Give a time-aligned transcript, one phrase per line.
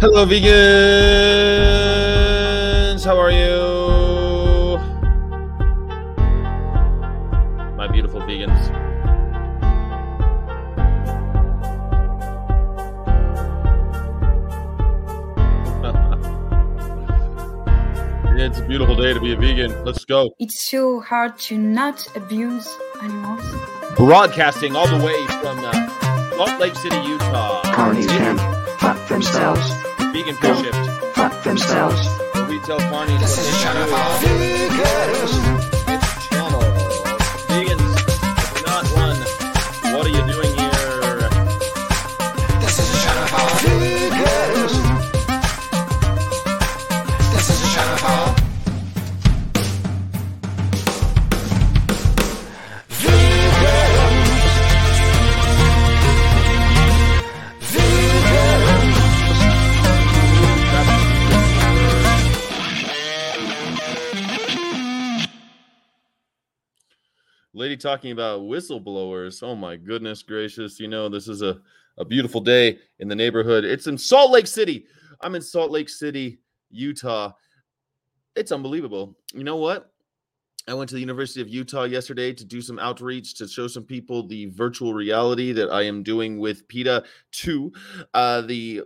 [0.00, 0.54] Hello, vegans.
[3.04, 4.76] How are you?
[7.76, 8.58] My beautiful vegans.
[18.36, 19.84] it's a beautiful day to be a vegan.
[19.84, 20.30] Let's go.
[20.40, 22.68] It's so hard to not abuse
[23.00, 23.44] animals.
[23.96, 25.72] Broadcasting all the way from uh,
[26.36, 27.62] Salt Lake City, Utah.
[27.62, 28.53] Carnies can
[28.84, 29.66] fuck themselves.
[30.12, 30.90] Vegan fish shift.
[31.14, 32.02] Fuck themselves.
[32.48, 35.53] We tell carnies what they should
[67.74, 69.42] Lady talking about whistleblowers.
[69.42, 70.78] Oh my goodness gracious.
[70.78, 71.60] You know, this is a,
[71.98, 73.64] a beautiful day in the neighborhood.
[73.64, 74.86] It's in Salt Lake City.
[75.20, 76.38] I'm in Salt Lake City,
[76.70, 77.32] Utah.
[78.36, 79.16] It's unbelievable.
[79.34, 79.90] You know what?
[80.68, 83.82] I went to the University of Utah yesterday to do some outreach to show some
[83.82, 87.72] people the virtual reality that I am doing with PETA 2,
[88.14, 88.82] uh, the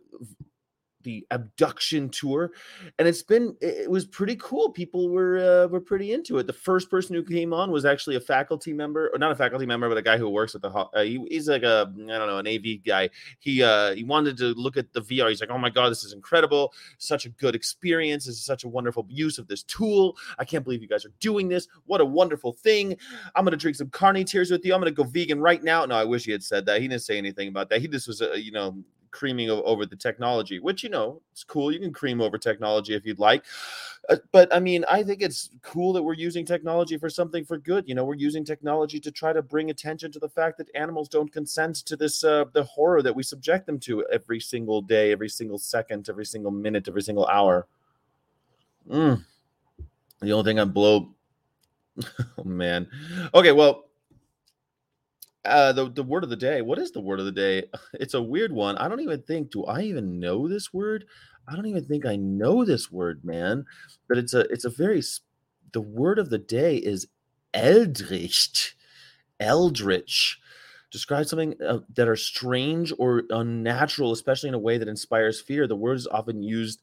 [1.09, 2.53] the abduction tour,
[2.99, 4.71] and it's been it was pretty cool.
[4.71, 6.47] People were uh, were pretty into it.
[6.47, 9.65] The first person who came on was actually a faculty member, or not a faculty
[9.65, 12.27] member, but a guy who works at the uh, he, he's like a I don't
[12.27, 13.09] know an AV guy.
[13.39, 15.31] He uh, he wanted to look at the VR.
[15.31, 16.75] He's like, oh my god, this is incredible!
[16.99, 18.27] Such a good experience.
[18.27, 20.15] This is such a wonderful use of this tool.
[20.39, 21.69] I can't believe you guys are doing this.
[21.87, 22.99] What a wonderful thing!
[23.35, 24.75] I'm gonna drink some carny tears with you.
[24.75, 25.87] I'm gonna go vegan right now.
[25.87, 26.83] No, I wish he had said that.
[26.83, 27.81] He didn't say anything about that.
[27.81, 28.77] He just was a you know
[29.11, 31.73] creaming over the technology, which you know it's cool.
[31.73, 33.45] You can cream over technology if you'd like,
[34.09, 37.59] Uh, but I mean, I think it's cool that we're using technology for something for
[37.59, 37.89] good.
[37.89, 41.09] You know, we're using technology to try to bring attention to the fact that animals
[41.09, 45.13] don't consent to this uh, the horror that we subject them to every single day,
[45.13, 47.67] every single second, every single minute, every single hour.
[48.89, 49.25] Mm.
[50.21, 51.15] The only thing I blow.
[52.39, 52.89] oh man.
[53.35, 53.88] Okay, well,
[55.49, 57.65] uh the, the word of the day what is the word of the day?
[57.95, 61.05] It's a weird one i don't even think do i even know this word?
[61.49, 63.65] I don't even think i know this word man
[64.09, 65.03] but it's a it's a very
[65.73, 67.07] the word of the day is
[67.55, 68.77] eldritch
[69.41, 70.39] eldritch.
[70.91, 75.67] Describe something uh, that are strange or unnatural especially in a way that inspires fear.
[75.67, 76.81] The word is often used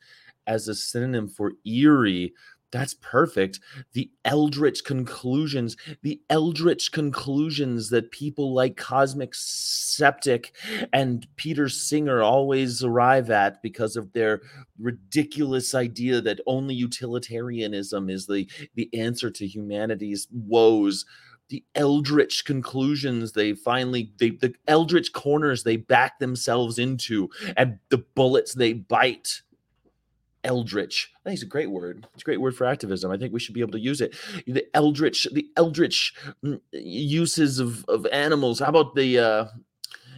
[0.48, 2.34] as a synonym for eerie
[2.76, 3.62] that's perfect.
[3.94, 10.54] The eldritch conclusions the eldritch conclusions that people like Cosmic Skeptic
[10.92, 14.42] and peter singer always arrive at because of their
[14.78, 21.06] ridiculous idea that only utilitarianism is the the answer to humanity's woes.
[21.48, 28.00] The eldritch conclusions they finally they the eldritch corners they back themselves into and the
[28.00, 29.44] bullets they bite
[30.46, 31.12] eldritch.
[31.18, 32.08] I think it's a great word.
[32.14, 33.12] It's a great word for activism.
[33.12, 34.16] I think we should be able to use it.
[34.48, 36.14] The eldritch the eldritch
[36.44, 38.60] mm, uses of of animals.
[38.60, 39.46] How about the uh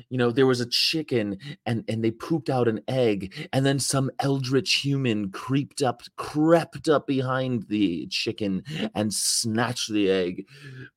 [0.09, 3.79] you know there was a chicken and and they pooped out an egg and then
[3.79, 8.63] some eldritch human creeped up crept up behind the chicken
[8.93, 10.45] and snatched the egg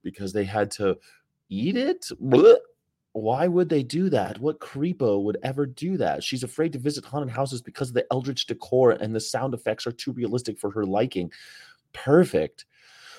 [0.02, 0.98] because they had to
[1.48, 2.06] eat it?
[2.20, 2.58] Blech.
[3.12, 7.04] Why would they do that what creepo would ever do that she's afraid to visit
[7.04, 10.70] haunted houses because of the eldritch decor and the sound effects are too realistic for
[10.70, 11.30] her liking
[11.92, 12.66] perfect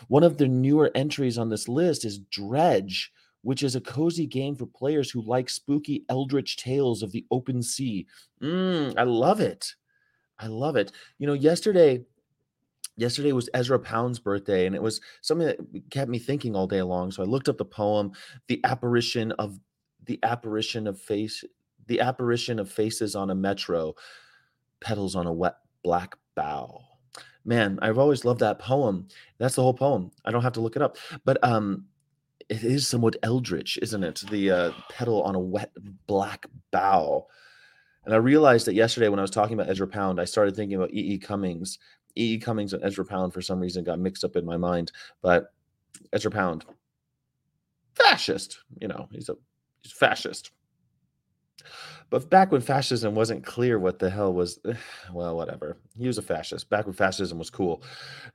[0.07, 3.11] one of the newer entries on this list is dredge
[3.43, 7.61] which is a cozy game for players who like spooky eldritch tales of the open
[7.61, 8.05] sea.
[8.41, 9.75] Mm, I love it.
[10.39, 10.91] I love it.
[11.17, 12.03] You know, yesterday,
[12.97, 15.59] yesterday was Ezra Pound's birthday, and it was something that
[15.89, 17.11] kept me thinking all day long.
[17.11, 18.11] So I looked up the poem,
[18.47, 19.59] "The Apparition of
[20.05, 21.43] the Apparition of Face,
[21.87, 23.95] the Apparition of Faces on a Metro,
[24.79, 26.81] Petals on a Wet Black Bough."
[27.43, 29.07] Man, I've always loved that poem.
[29.39, 30.11] That's the whole poem.
[30.25, 31.85] I don't have to look it up, but um,
[32.49, 34.23] it is somewhat eldritch, isn't it?
[34.29, 35.71] The uh, petal on a wet
[36.05, 37.27] black bough.
[38.05, 40.75] And I realized that yesterday when I was talking about Ezra Pound, I started thinking
[40.75, 41.13] about E.
[41.13, 41.17] E.
[41.17, 41.79] Cummings.
[42.17, 42.33] E.
[42.33, 42.37] E.
[42.39, 44.91] Cummings and Ezra Pound for some reason got mixed up in my mind.
[45.21, 45.53] But
[46.11, 46.65] Ezra Pound,
[47.95, 49.35] fascist, you know, he's a
[49.85, 50.51] fascist.
[52.09, 54.73] But back when fascism wasn't clear what the hell was, eh,
[55.13, 55.77] well, whatever.
[55.97, 56.69] He was a fascist.
[56.69, 57.83] Back when fascism was cool.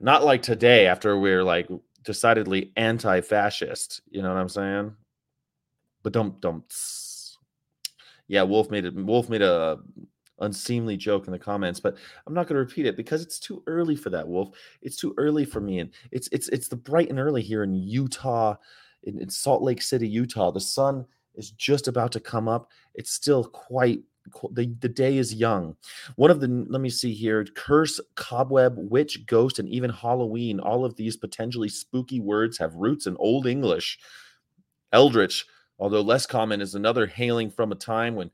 [0.01, 1.69] Not like today after we're like
[2.03, 4.01] decidedly anti-fascist.
[4.11, 4.95] You know what I'm saying?
[6.03, 6.65] But don't don't.
[8.29, 8.95] Yeah, Wolf made it.
[8.95, 9.79] Wolf made a
[10.39, 11.97] unseemly joke in the comments, but
[12.27, 14.57] I'm not going to repeat it because it's too early for that, Wolf.
[14.81, 17.75] It's too early for me, and it's it's it's the bright and early here in
[17.75, 18.57] Utah,
[19.03, 20.51] in, in Salt Lake City, Utah.
[20.51, 21.05] The sun
[21.37, 22.71] is just about to come up.
[22.95, 24.01] It's still quite
[24.53, 25.77] the, the day is young.
[26.17, 30.61] One of the let me see here: curse, cobweb, witch, ghost, and even Halloween.
[30.61, 33.99] All of these potentially spooky words have roots in Old English.
[34.93, 35.47] Eldritch,
[35.79, 38.31] although less common, is another hailing from a time when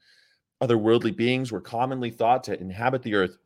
[0.63, 3.37] otherworldly beings were commonly thought to inhabit the earth.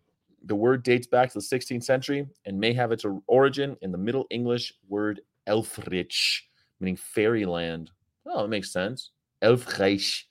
[0.44, 3.98] The word dates back to the 16th century and may have its origin in the
[3.98, 6.42] Middle English word Elfrich,
[6.78, 7.90] meaning fairyland.
[8.26, 9.10] Oh, it makes sense.
[9.42, 10.24] Elfreich.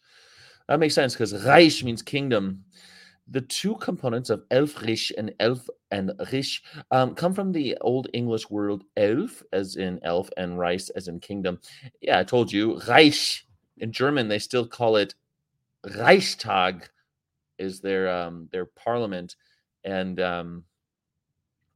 [0.68, 2.64] That makes sense because Reich means kingdom.
[3.28, 8.50] The two components of Elfrich and Elf and Rich um, come from the Old English
[8.50, 11.60] word Elf, as in elf, and Reich, as in kingdom.
[12.02, 12.80] Yeah, I told you.
[12.88, 13.44] Reich.
[13.78, 15.16] In German, they still call it
[15.98, 16.88] Reichstag,
[17.58, 19.36] is their um, their parliament,
[19.84, 20.64] and um,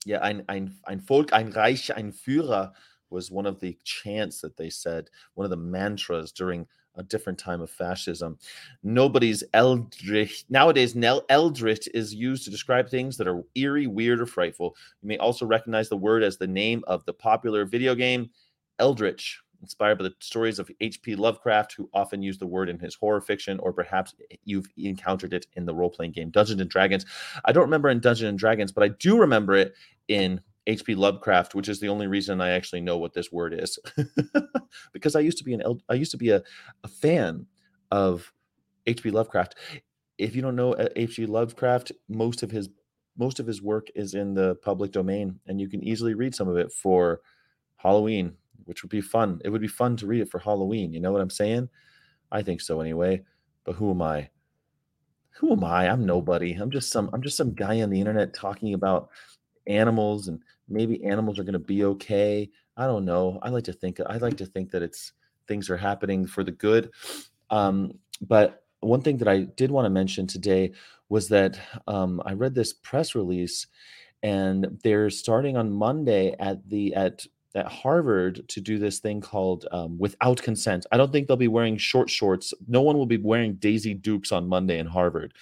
[0.05, 2.71] yeah, ein, ein, ein Volk, ein Reich, ein Führer
[3.09, 6.65] was one of the chants that they said, one of the mantras during
[6.99, 8.37] a different time of fascism.
[8.83, 10.45] Nobody's eldritch.
[10.49, 10.95] Nowadays,
[11.29, 14.75] eldritch is used to describe things that are eerie, weird, or frightful.
[15.01, 18.29] You may also recognize the word as the name of the popular video game
[18.79, 21.15] Eldritch, inspired by the stories of H.P.
[21.15, 24.13] Lovecraft, who often used the word in his horror fiction, or perhaps
[24.45, 27.05] you've encountered it in the role playing game Dungeons and Dragons.
[27.45, 29.73] I don't remember in Dungeons and Dragons, but I do remember it
[30.07, 30.95] in H.P.
[30.95, 33.79] Lovecraft, which is the only reason I actually know what this word is,
[34.93, 36.43] because I used to be an I used to be a,
[36.83, 37.47] a fan
[37.91, 38.31] of
[38.85, 39.11] H.P.
[39.11, 39.55] Lovecraft.
[40.17, 41.25] If you don't know uh, H.P.
[41.25, 42.69] Lovecraft, most of his
[43.17, 46.47] most of his work is in the public domain, and you can easily read some
[46.47, 47.21] of it for
[47.77, 48.33] Halloween,
[48.65, 49.39] which would be fun.
[49.43, 50.93] It would be fun to read it for Halloween.
[50.93, 51.69] You know what I'm saying?
[52.31, 53.23] I think so anyway.
[53.65, 54.29] But who am I?
[55.39, 55.89] Who am I?
[55.89, 56.53] I'm nobody.
[56.53, 59.09] I'm just some I'm just some guy on the internet talking about
[59.69, 62.49] animals and maybe animals are going to be okay.
[62.75, 63.39] I don't know.
[63.41, 65.13] I like to think I like to think that it's
[65.47, 66.91] things are happening for the good.
[67.49, 70.71] Um, but one thing that I did want to mention today
[71.09, 73.67] was that um, I read this press release,
[74.23, 77.25] and they're starting on Monday at the at
[77.55, 80.85] at Harvard to do this thing called um, without consent.
[80.91, 82.53] I don't think they'll be wearing short shorts.
[82.67, 85.33] No one will be wearing Daisy Dukes on Monday in Harvard.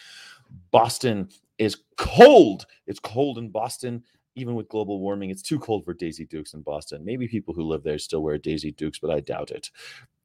[0.71, 2.65] Boston is cold.
[2.85, 4.03] It's cold in Boston.
[4.37, 7.03] Even with global warming, it's too cold for Daisy Dukes in Boston.
[7.03, 9.71] Maybe people who live there still wear Daisy Dukes, but I doubt it.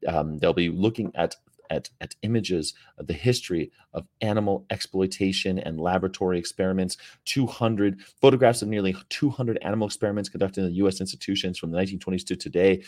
[0.07, 1.37] Um, they'll be looking at
[1.71, 8.69] at, at images of the history of animal exploitation and laboratory experiments 200 photographs of
[8.69, 12.83] nearly 200 animal experiments conducted in the us institutions from the 1920s to today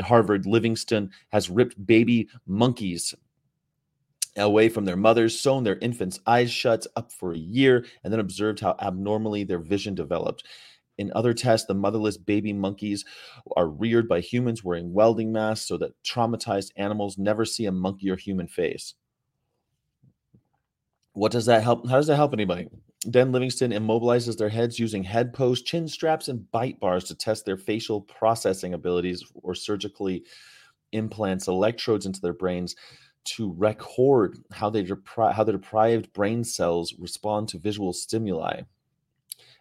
[0.00, 3.14] harvard livingstone has ripped baby monkeys
[4.36, 8.20] away from their mothers, sewn their infants' eyes shut up for a year, and then
[8.20, 10.44] observed how abnormally their vision developed.
[10.98, 13.04] In other tests, the motherless baby monkeys
[13.56, 18.10] are reared by humans wearing welding masks so that traumatized animals never see a monkey
[18.10, 18.94] or human face.
[21.12, 21.88] What does that help?
[21.88, 22.68] How does that help anybody?
[23.06, 27.44] Then Livingstone immobilizes their heads using head posts, chin straps, and bite bars to test
[27.44, 30.24] their facial processing abilities or surgically
[30.92, 32.74] implants electrodes into their brains
[33.24, 38.62] to record how they depri- how the deprived brain cells respond to visual stimuli.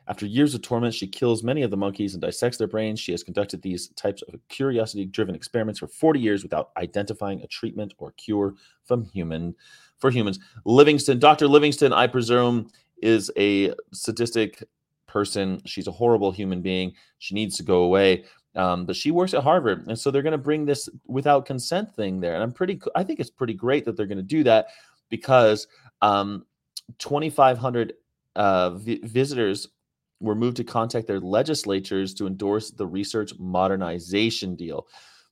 [0.07, 2.99] After years of torment, she kills many of the monkeys and dissects their brains.
[2.99, 7.47] She has conducted these types of curiosity driven experiments for 40 years without identifying a
[7.47, 9.55] treatment or cure from human
[9.99, 10.39] for humans.
[10.65, 11.47] Livingstone, Dr.
[11.47, 12.69] Livingstone, I presume,
[13.01, 14.61] is a sadistic
[15.07, 15.61] person.
[15.65, 16.93] She's a horrible human being.
[17.19, 18.25] She needs to go away.
[18.55, 21.95] Um, but she works at Harvard, and so they're going to bring this without consent
[21.95, 22.35] thing there.
[22.35, 24.67] And I'm pretty, I think it's pretty great that they're going to do that
[25.09, 25.67] because
[26.01, 26.45] um,
[26.99, 27.93] 2,500
[28.35, 29.69] uh, vi- visitors
[30.19, 34.87] were moved to contact their legislatures to endorse the research modernization deal.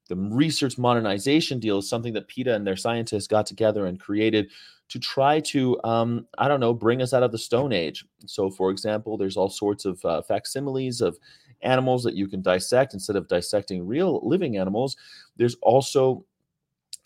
[0.09, 4.51] The research modernization deal is something that PETA and their scientists got together and created
[4.89, 8.03] to try to, um, I don't know, bring us out of the Stone Age.
[8.25, 11.17] So, for example, there's all sorts of uh, facsimiles of
[11.63, 14.97] animals that you can dissect instead of dissecting real living animals.
[15.37, 16.25] There's also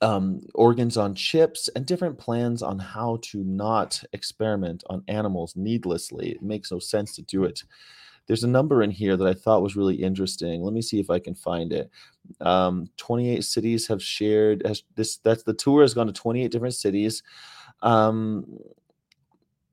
[0.02, 6.32] um, organs on chips and different plans on how to not experiment on animals needlessly.
[6.32, 7.64] It makes no sense to do it.
[8.28, 10.64] There's a number in here that I thought was really interesting.
[10.64, 11.92] Let me see if I can find it.
[12.42, 15.18] Um, 28 cities have shared has this.
[15.18, 17.22] That's the tour has gone to 28 different cities.
[17.84, 18.46] Um,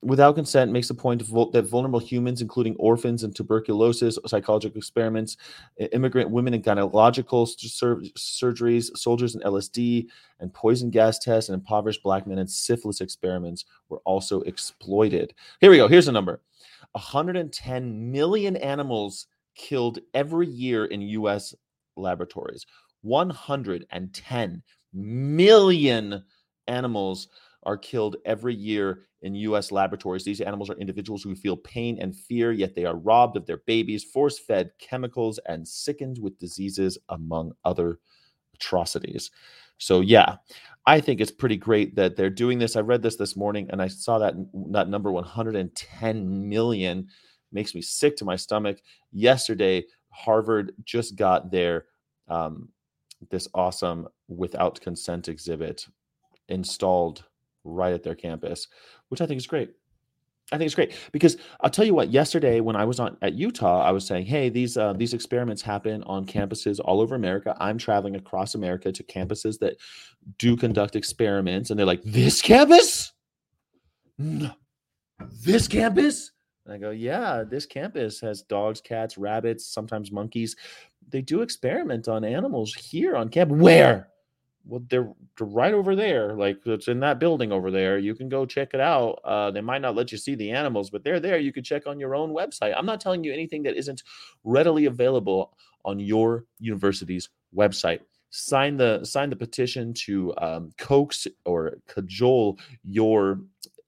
[0.02, 5.36] without consent makes the point that vulnerable humans, including orphans and tuberculosis, psychological experiments,
[5.92, 10.08] immigrant women and gynecological sur- surgeries, soldiers and LSD
[10.40, 15.34] and poison gas tests, and impoverished black men and syphilis experiments were also exploited.
[15.60, 15.88] Here we go.
[15.88, 16.40] Here's a number
[16.92, 21.54] 110 million animals killed every year in U.S.
[21.96, 22.66] laboratories.
[23.02, 26.24] 110 million
[26.66, 27.28] animals
[27.64, 30.24] are killed every year in US laboratories.
[30.24, 33.62] These animals are individuals who feel pain and fear, yet they are robbed of their
[33.66, 37.98] babies, force fed chemicals, and sickened with diseases, among other
[38.54, 39.30] atrocities.
[39.78, 40.36] So, yeah,
[40.86, 42.76] I think it's pretty great that they're doing this.
[42.76, 44.34] I read this this morning and I saw that,
[44.70, 47.08] that number 110 million
[47.52, 48.80] makes me sick to my stomach.
[49.12, 51.86] Yesterday, Harvard just got their
[52.28, 52.68] um,
[53.30, 55.86] this awesome without consent exhibit
[56.48, 57.24] installed
[57.64, 58.68] right at their campus,
[59.08, 59.70] which I think is great.
[60.50, 62.10] I think it's great because I'll tell you what.
[62.10, 65.62] Yesterday, when I was on at Utah, I was saying, "Hey, these uh, these experiments
[65.62, 67.56] happen on campuses all over America.
[67.58, 69.76] I'm traveling across America to campuses that
[70.38, 73.12] do conduct experiments, and they're like, this campus,
[74.18, 74.50] no,
[75.44, 76.32] this campus."
[76.66, 80.54] And I go, "Yeah, this campus has dogs, cats, rabbits, sometimes monkeys.
[81.08, 83.58] They do experiment on animals here on campus.
[83.58, 84.11] Where?
[84.64, 86.34] Well, they're, they're right over there.
[86.34, 87.98] Like it's in that building over there.
[87.98, 89.20] You can go check it out.
[89.24, 91.38] Uh, they might not let you see the animals, but they're there.
[91.38, 92.74] You could check on your own website.
[92.76, 94.02] I'm not telling you anything that isn't
[94.44, 98.00] readily available on your university's website.
[98.30, 103.40] Sign the sign the petition to um, coax or cajole your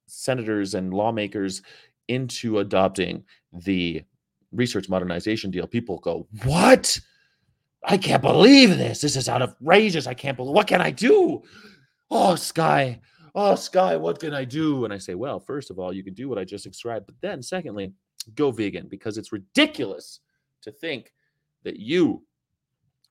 [0.06, 1.62] senators and lawmakers
[2.08, 4.02] into adopting the
[4.52, 5.66] research modernization deal.
[5.66, 6.98] People go, "What?
[7.84, 9.00] I can't believe this.
[9.00, 10.06] This is outrageous.
[10.06, 10.54] I can't believe.
[10.54, 11.42] What can I do?
[12.10, 13.00] Oh, Sky.
[13.34, 13.96] Oh, Sky.
[13.96, 14.84] What can I do?
[14.84, 17.06] And I say, well, first of all, you can do what I just described.
[17.06, 17.92] But then, secondly,
[18.34, 20.20] go vegan because it's ridiculous
[20.62, 21.12] to think
[21.64, 22.22] that you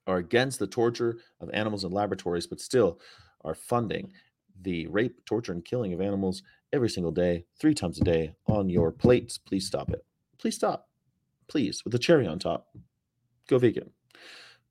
[0.07, 2.99] are against the torture of animals in laboratories, but still
[3.43, 4.11] are funding
[4.61, 8.69] the rape, torture, and killing of animals every single day, three times a day on
[8.69, 9.37] your plates.
[9.37, 10.03] Please stop it.
[10.39, 10.89] Please stop.
[11.47, 12.67] Please, with a cherry on top.
[13.47, 13.91] Go vegan.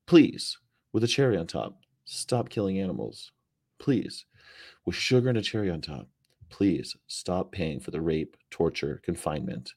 [0.05, 0.57] Please,
[0.91, 3.31] with a cherry on top, stop killing animals.
[3.79, 4.25] Please,
[4.85, 6.07] with sugar and a cherry on top,
[6.49, 9.71] please stop paying for the rape, torture, confinement,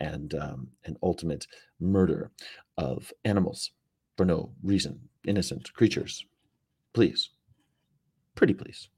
[0.00, 1.46] and um, and ultimate
[1.80, 2.30] murder
[2.76, 3.70] of animals
[4.16, 6.24] for no reason, innocent creatures.
[6.92, 7.30] Please,
[8.34, 8.88] pretty please.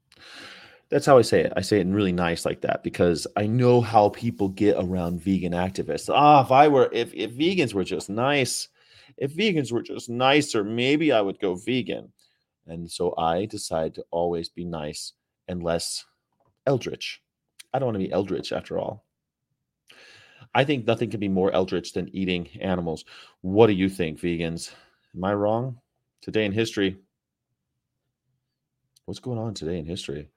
[0.89, 1.53] That's how I say it.
[1.55, 5.21] I say it in really nice like that because I know how people get around
[5.21, 6.13] vegan activists.
[6.13, 8.67] Ah, if I were, if if vegans were just nice,
[9.17, 12.11] if vegans were just nicer, maybe I would go vegan.
[12.67, 15.13] And so I decide to always be nice
[15.47, 16.05] and less
[16.65, 17.21] eldritch.
[17.73, 19.05] I don't want to be eldritch after all.
[20.53, 23.05] I think nothing can be more eldritch than eating animals.
[23.41, 24.73] What do you think, vegans?
[25.15, 25.77] Am I wrong?
[26.21, 26.97] Today in history.
[29.05, 30.29] What's going on today in history?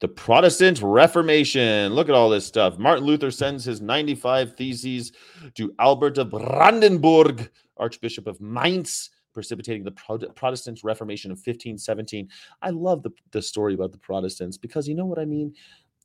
[0.00, 1.94] The Protestant Reformation.
[1.94, 2.78] Look at all this stuff.
[2.78, 5.12] Martin Luther sends his 95 theses
[5.54, 12.28] to Albert of Brandenburg, Archbishop of Mainz, precipitating the Pro- Protestant Reformation of 1517.
[12.62, 15.54] I love the, the story about the Protestants because you know what I mean?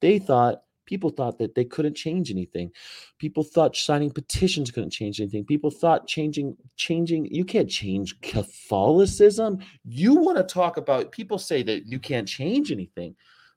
[0.01, 2.71] They thought, people thought that they couldn't change anything.
[3.17, 5.43] People thought signing petitions couldn't change anything.
[5.45, 9.59] People thought changing, changing, you can't change Catholicism.
[9.83, 13.15] You want to talk about, people say that you can't change anything.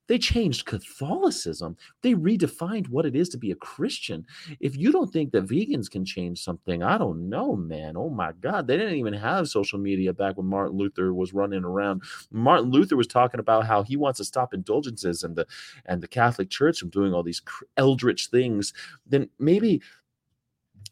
[0.08, 1.76] They changed Catholicism.
[2.02, 4.26] They redefined what it is to be a Christian.
[4.58, 7.96] If you don't think that vegans can change something, I don't know, man.
[7.96, 8.66] Oh my God.
[8.66, 12.02] They didn't even have social media back when Martin Luther was running around.
[12.30, 15.46] Martin Luther was talking about how he wants to stop indulgences and the
[15.84, 17.42] and the Catholic Church from doing all these
[17.76, 18.72] eldritch things.
[19.06, 19.82] Then maybe,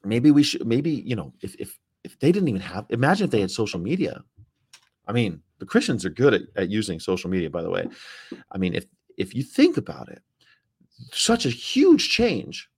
[0.04, 3.30] maybe we should maybe, you know, if if if they didn't even have imagine if
[3.30, 4.22] they had social media.
[5.08, 7.86] I mean, the Christians are good at, at using social media, by the way.
[8.50, 10.22] I mean, if if you think about it,
[11.12, 12.70] such a huge change,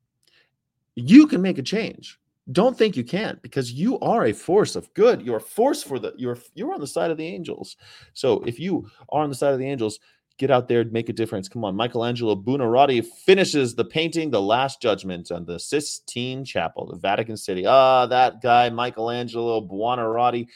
[0.94, 2.18] you can make a change.
[2.50, 5.22] Don't think you can't because you are a force of good.
[5.22, 7.76] You're a force for the you're you're on the side of the angels.
[8.14, 10.00] So if you are on the side of the angels,
[10.38, 11.48] get out there and make a difference.
[11.48, 16.96] Come on, Michelangelo Buonarroti finishes the painting, The Last Judgment, on the Sistine Chapel, the
[16.96, 17.66] Vatican City.
[17.66, 20.46] Ah, that guy, Michelangelo Buonarroti.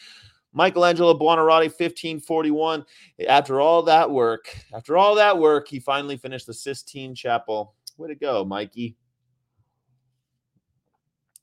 [0.53, 2.85] Michelangelo Buonarroti, 1541.
[3.29, 7.75] After all that work, after all that work, he finally finished the Sistine Chapel.
[7.97, 8.97] Way to go, Mikey.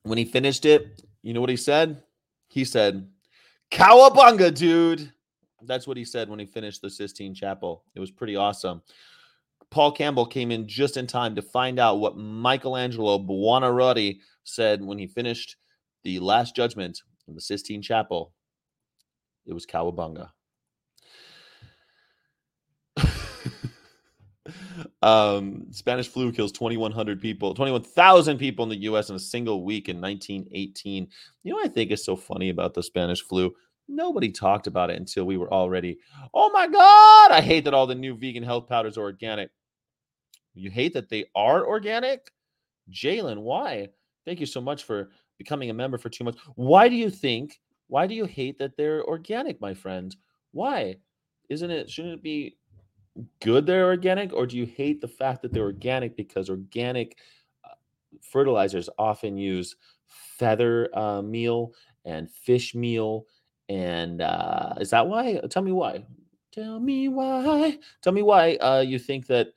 [0.04, 2.04] When he finished it, you know what he said?
[2.48, 3.08] He said,
[3.72, 5.12] Cowabunga, dude.
[5.63, 7.84] That's what he said when he finished the Sistine Chapel.
[7.96, 8.82] It was pretty awesome.
[9.70, 14.98] Paul Campbell came in just in time to find out what Michelangelo Buonarroti said when
[14.98, 15.58] he finished
[16.04, 18.34] the Last Judgment in the Sistine Chapel.
[19.50, 20.29] It was cowabunga.
[25.01, 29.10] um, Spanish flu kills 2,100 people, 21,000 people in the U.S.
[29.10, 31.08] in a single week in 1918.
[31.44, 33.51] You know I think is so funny about the Spanish flu?
[33.88, 35.98] Nobody talked about it until we were already,
[36.36, 39.50] oh my God, I hate that all the new vegan health powders are organic.
[40.53, 42.32] You hate that they are organic?
[42.91, 43.89] Jalen, why?
[44.25, 46.39] Thank you so much for becoming a member for two months.
[46.53, 50.15] Why do you think, why do you hate that they're organic, my friend?
[50.51, 50.96] Why?
[51.50, 52.55] Isn't it, shouldn't it be
[53.41, 57.17] good they're organic, or do you hate the fact that they're organic because organic
[57.65, 57.74] uh,
[58.22, 61.74] fertilizers often use feather uh, meal
[62.05, 63.25] and fish meal?
[63.67, 65.41] And uh, is that why?
[65.50, 66.05] Tell me why.
[66.51, 67.79] Tell me why.
[68.01, 69.48] Tell me why uh, you think that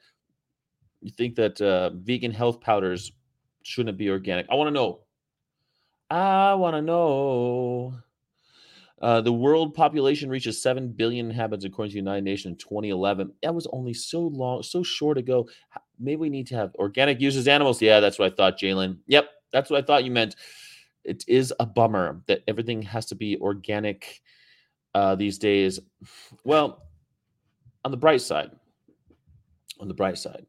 [1.03, 3.13] you think that uh, vegan health powders
[3.63, 4.47] shouldn't be organic.
[4.51, 5.01] I want to know.
[6.11, 7.95] I want to know.
[9.03, 13.33] Uh, the world population reaches 7 billion inhabitants according to the United Nations in 2011.
[13.43, 15.49] That was only so long, so short ago.
[15.99, 17.83] Maybe we need to have organic uses animals.
[17.83, 18.99] Yeah, that's what I thought, Jalen.
[19.09, 20.37] Yep, that's what I thought you meant.
[21.03, 24.23] It is a bummer that everything has to be organic
[24.95, 25.81] uh, these days.
[26.45, 26.85] Well,
[27.85, 28.53] on the bright side,
[29.81, 30.47] on the bright side,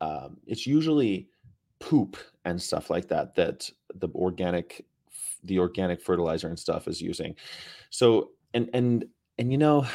[0.00, 1.28] um, it's usually
[1.80, 4.84] poop and stuff like that that the organic
[5.44, 7.34] the organic fertilizer and stuff is using.
[7.90, 9.04] So and and
[9.38, 9.86] and you know,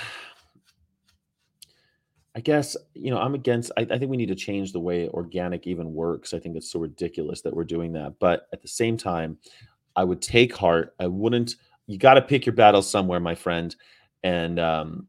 [2.35, 3.71] I guess you know I'm against.
[3.77, 6.33] I, I, think we need to change the way organic even works.
[6.33, 8.15] I think it's so ridiculous that we're doing that.
[8.19, 9.37] But at the same time,
[9.95, 10.95] I would take heart.
[10.99, 11.55] I wouldn't.
[11.87, 13.75] You got to pick your battles somewhere, my friend.
[14.23, 15.07] And um,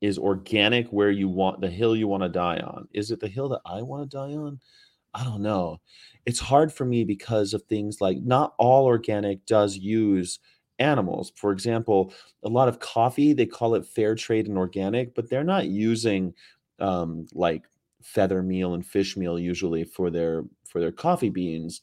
[0.00, 2.86] is organic where you want the hill you want to die on?
[2.92, 4.60] Is it the hill that I want to die on?
[5.14, 5.80] I don't know
[6.26, 10.38] it's hard for me because of things like not all organic does use
[10.78, 11.32] animals.
[11.36, 15.44] For example, a lot of coffee, they call it fair trade and organic, but they're
[15.44, 16.34] not using
[16.80, 17.64] um, like
[18.02, 21.80] feather meal and fish meal usually for their for their coffee beans.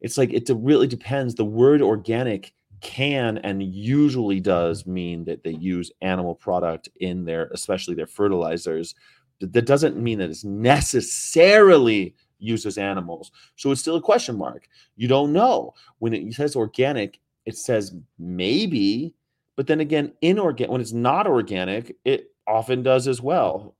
[0.00, 1.34] It's like it really depends.
[1.34, 7.48] The word organic can and usually does mean that they use animal product in their
[7.52, 8.94] especially their fertilizers.
[9.40, 13.30] That doesn't mean that it's necessarily uses animals.
[13.56, 14.68] So it's still a question mark.
[14.96, 15.74] You don't know.
[15.98, 19.14] When it says organic, it says maybe,
[19.56, 23.74] but then again, inorganic, when it's not organic, it often does as well.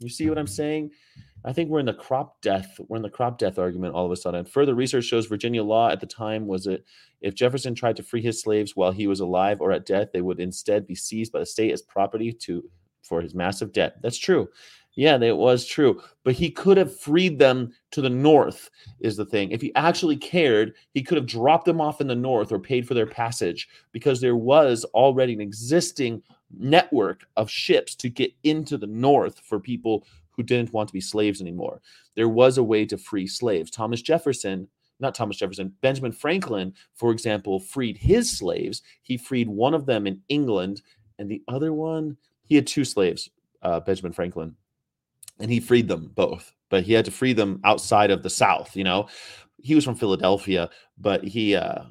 [0.00, 0.52] You see what I'm mm-hmm.
[0.52, 0.90] saying?
[1.44, 2.78] I think we're in the crop death.
[2.88, 4.44] We're in the crop death argument all of a sudden.
[4.44, 6.84] Further research shows Virginia law at the time was that
[7.20, 10.20] if Jefferson tried to free his slaves while he was alive or at death, they
[10.20, 12.68] would instead be seized by the state as property to
[13.02, 13.96] for his massive debt.
[14.02, 14.48] That's true.
[14.98, 16.02] Yeah, it was true.
[16.24, 19.52] But he could have freed them to the north, is the thing.
[19.52, 22.84] If he actually cared, he could have dropped them off in the north or paid
[22.84, 26.20] for their passage because there was already an existing
[26.58, 31.00] network of ships to get into the north for people who didn't want to be
[31.00, 31.80] slaves anymore.
[32.16, 33.70] There was a way to free slaves.
[33.70, 34.66] Thomas Jefferson,
[34.98, 38.82] not Thomas Jefferson, Benjamin Franklin, for example, freed his slaves.
[39.02, 40.82] He freed one of them in England,
[41.20, 43.30] and the other one, he had two slaves,
[43.62, 44.56] uh, Benjamin Franklin
[45.40, 48.76] and he freed them both but he had to free them outside of the south
[48.76, 49.08] you know?
[49.60, 51.84] He was from philadelphia but he uh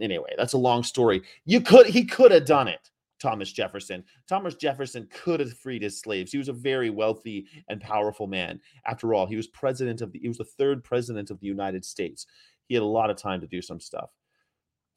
[0.00, 1.22] anyway that's a long story.
[1.44, 4.04] You could he could have done it thomas jefferson.
[4.28, 6.32] Thomas jefferson could have freed his slaves.
[6.32, 8.60] He was a very wealthy and powerful man.
[8.86, 11.84] After all he was president of the he was the third president of the united
[11.84, 12.26] states.
[12.68, 14.10] He had a lot of time to do some stuff.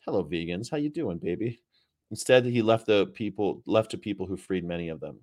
[0.05, 0.71] Hello vegans.
[0.71, 1.61] How you doing baby?
[2.11, 5.19] Instead he left the people left to people who freed many of them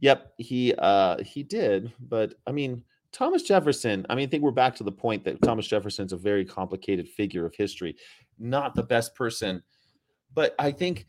[0.00, 4.50] Yep, he uh he did, but I mean Thomas Jefferson, I mean I think we're
[4.50, 7.96] back to the point that Thomas Jefferson's a very complicated figure of history,
[8.38, 9.62] not the best person.
[10.34, 11.06] But I think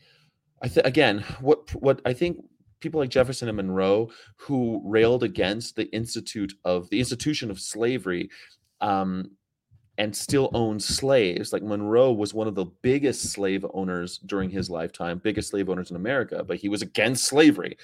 [0.61, 2.43] I think again, what what I think
[2.79, 8.29] people like Jefferson and Monroe who railed against the institute of the institution of slavery
[8.81, 9.31] um
[9.97, 11.53] and still owns slaves.
[11.53, 15.91] Like Monroe was one of the biggest slave owners during his lifetime, biggest slave owners
[15.91, 17.77] in America, but he was against slavery.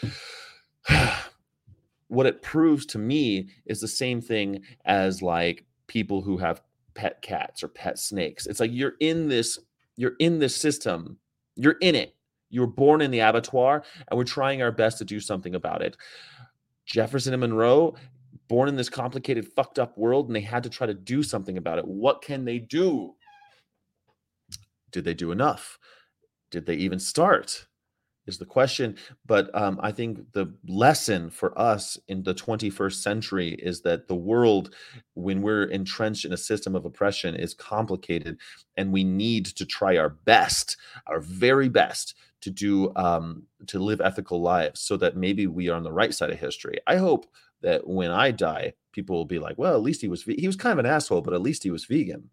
[2.08, 6.62] what it proves to me is the same thing as like people who have
[6.94, 8.46] pet cats or pet snakes.
[8.46, 9.60] It's like you're in this
[9.96, 11.18] you're in this system.
[11.56, 12.15] You're in it.
[12.50, 15.82] You were born in the abattoir and we're trying our best to do something about
[15.82, 15.98] it.
[16.86, 17.96] Jefferson and Monroe
[18.48, 21.58] born in this complicated fucked up world and they had to try to do something
[21.58, 21.88] about it.
[21.88, 23.15] What can they do?
[24.92, 25.78] Did they do enough?
[26.50, 27.68] Did they even start?
[28.30, 28.96] Is the question.
[29.26, 34.15] But um, I think the lesson for us in the 21st century is that the
[34.15, 34.74] world,
[35.15, 38.38] when we're entrenched in a system of oppression, is complicated,
[38.78, 44.00] and we need to try our best, our very best, to do um, to live
[44.00, 46.80] ethical lives, so that maybe we are on the right side of history.
[46.88, 47.26] I hope
[47.62, 50.48] that when I die, people will be like, "Well, at least he was ve- he
[50.48, 52.30] was kind of an asshole, but at least he was vegan."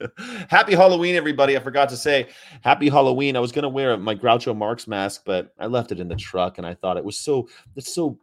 [0.48, 1.56] happy Halloween, everybody.
[1.56, 2.28] I forgot to say
[2.62, 3.36] happy Halloween.
[3.36, 6.16] I was going to wear my Groucho Marx mask, but I left it in the
[6.16, 8.18] truck and I thought it was so, it's so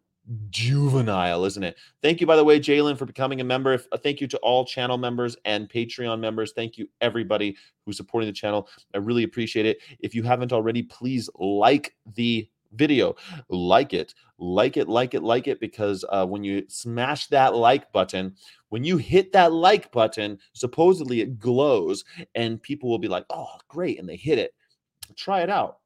[0.50, 1.78] juvenile, isn't it?
[2.02, 3.80] Thank you, by the way, Jalen, for becoming a member.
[3.92, 6.54] Uh, thank you to all channel members and Patreon members.
[6.54, 7.56] Thank you, everybody
[7.86, 8.68] who's supporting the channel.
[8.94, 9.78] I really appreciate it.
[10.00, 13.16] If you haven't already, please like the video
[13.50, 17.92] like it like it like it like it because uh, when you smash that like
[17.92, 18.36] button
[18.70, 22.04] when you hit that like button supposedly it glows
[22.36, 24.54] and people will be like oh great and they hit it.
[25.16, 25.78] Try it out.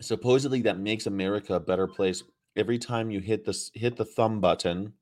[0.00, 2.22] Supposedly that makes america a better place.
[2.56, 4.92] Every time you hit this hit the thumb button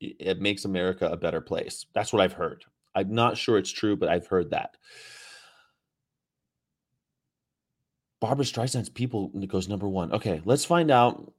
[0.00, 1.86] it makes america a better place.
[1.92, 2.64] That's what i've heard.
[2.94, 4.76] I'm not sure it's true but i've heard that
[8.20, 10.12] Barbra Streisand's people goes number one.
[10.12, 11.32] Okay, let's find out.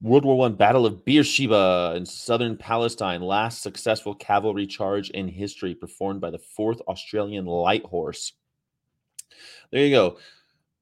[0.00, 5.74] World War One Battle of Beersheba in southern Palestine, last successful cavalry charge in history,
[5.74, 8.32] performed by the Fourth Australian Light Horse.
[9.70, 10.18] There you go.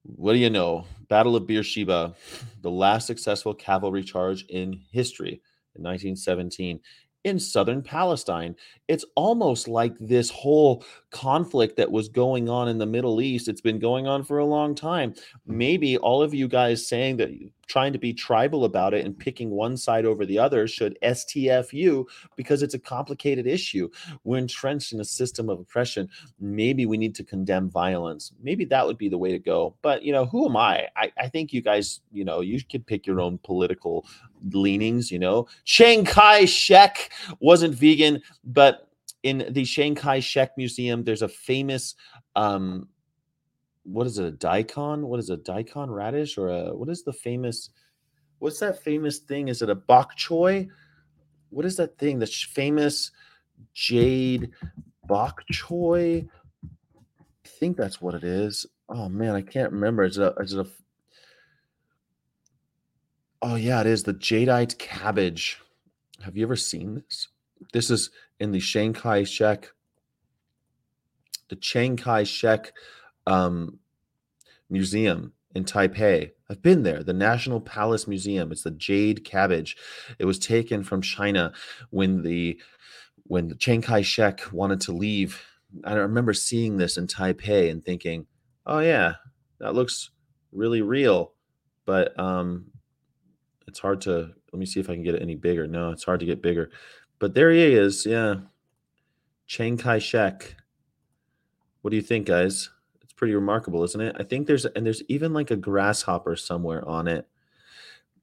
[0.03, 0.87] What do you know?
[1.09, 2.15] Battle of Beersheba,
[2.63, 5.43] the last successful cavalry charge in history
[5.75, 6.81] in 1917
[7.25, 8.57] in southern Palestine.
[8.89, 13.49] It's almost like this whole conflict that was going on in the Middle East.
[13.49, 15.13] It's been going on for a long time.
[15.13, 15.59] Mm-hmm.
[15.59, 17.31] Maybe all of you guys saying that
[17.71, 22.05] trying to be tribal about it and picking one side over the other should STFU
[22.35, 23.89] because it's a complicated issue.
[24.25, 26.09] We're entrenched in a system of oppression.
[26.41, 28.33] Maybe we need to condemn violence.
[28.43, 29.77] Maybe that would be the way to go.
[29.83, 30.89] But you know, who am I?
[30.97, 34.05] I, I think you guys, you know, you could pick your own political
[34.51, 35.47] leanings, you know.
[35.65, 38.89] Chiang Kai-shek wasn't vegan, but
[39.23, 41.95] in the Chiang Kai-shek Museum, there's a famous
[42.35, 42.89] um
[43.85, 45.07] what is it, a daikon?
[45.07, 47.71] What is a daikon radish or a what is the famous
[48.39, 49.49] what's that famous thing?
[49.49, 50.69] Is it a bok choy?
[51.51, 52.19] What is that thing?
[52.19, 53.11] The famous
[53.75, 54.51] jade
[55.07, 56.29] bok choy?
[56.65, 58.67] I think that's what it is.
[58.89, 60.05] Oh man, I can't remember.
[60.05, 60.71] Is it a, is it a
[63.43, 65.61] Oh yeah, it is the jadeite cabbage.
[66.23, 67.29] Have you ever seen this?
[67.73, 69.71] This is in the Chiang Kai-shek,
[71.49, 72.73] the Chiang Kai-shek
[73.31, 73.79] um,
[74.69, 76.31] Museum in Taipei.
[76.51, 78.51] I've been there, the National Palace Museum.
[78.53, 79.77] It's the jade cabbage.
[80.19, 81.53] It was taken from China
[81.91, 82.61] when the
[83.25, 85.45] when Chiang Kai-shek wanted to leave.
[85.85, 88.27] I remember seeing this in Taipei and thinking,
[88.67, 89.15] "Oh yeah,
[89.61, 90.11] that looks
[90.53, 91.33] really real."
[91.87, 92.67] But um,
[93.69, 95.69] it's hard to let me see if I can get it any bigger.
[95.69, 96.71] No, it's hard to get bigger.
[97.21, 98.05] But there he is.
[98.05, 98.37] Yeah.
[99.47, 100.57] Chiang Kai-shek.
[101.83, 102.71] What do you think, guys?
[103.21, 104.17] Pretty remarkable, isn't it?
[104.19, 107.29] I think there's and there's even like a grasshopper somewhere on it.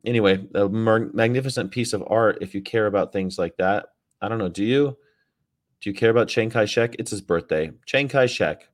[0.03, 3.89] Anyway, a mar- magnificent piece of art if you care about things like that.
[4.23, 4.97] I don't know, do you?
[5.81, 6.95] Do you care about Chiang Kai-shek?
[6.97, 7.69] It's his birthday.
[7.85, 8.67] Chiang Kai-shek.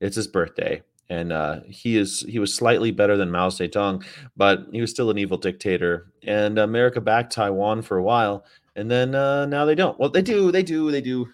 [0.00, 4.04] It's his birthday and uh, he is he was slightly better than Mao Zedong,
[4.36, 6.10] but he was still an evil dictator.
[6.26, 8.44] And America backed Taiwan for a while,
[8.76, 9.98] and then uh, now they don't.
[9.98, 11.28] Well, they do, they do, they do.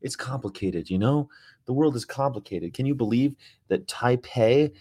[0.00, 1.28] It's complicated, you know.
[1.66, 2.74] The world is complicated.
[2.74, 3.34] Can you believe
[3.68, 4.72] that Taipei?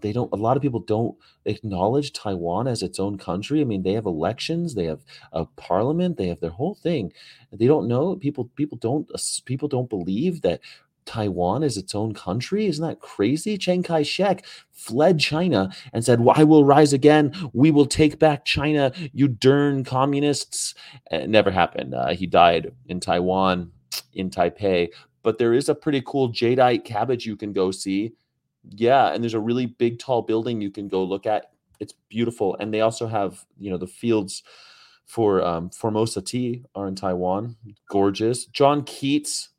[0.00, 0.32] They don't.
[0.32, 3.60] A lot of people don't acknowledge Taiwan as its own country.
[3.60, 5.00] I mean, they have elections, they have
[5.32, 7.12] a parliament, they have their whole thing.
[7.52, 8.14] They don't know.
[8.14, 9.10] People, people don't.
[9.44, 10.60] People don't believe that
[11.04, 12.66] Taiwan is its own country?
[12.66, 13.58] Isn't that crazy?
[13.58, 17.34] Chiang Kai shek fled China and said, well, I will rise again.
[17.52, 20.74] We will take back China, you darn communists.
[21.10, 21.94] It never happened.
[21.94, 23.72] Uh, he died in Taiwan,
[24.12, 24.90] in Taipei.
[25.22, 28.14] But there is a pretty cool jadeite cabbage you can go see.
[28.70, 29.12] Yeah.
[29.12, 31.52] And there's a really big, tall building you can go look at.
[31.80, 32.56] It's beautiful.
[32.60, 34.42] And they also have, you know, the fields
[35.06, 37.56] for um, Formosa tea are in Taiwan.
[37.88, 38.46] Gorgeous.
[38.46, 39.50] John Keats,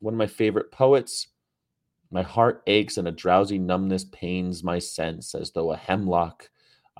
[0.00, 1.28] one of my favorite poets.
[2.10, 6.49] My heart aches and a drowsy numbness pains my sense as though a hemlock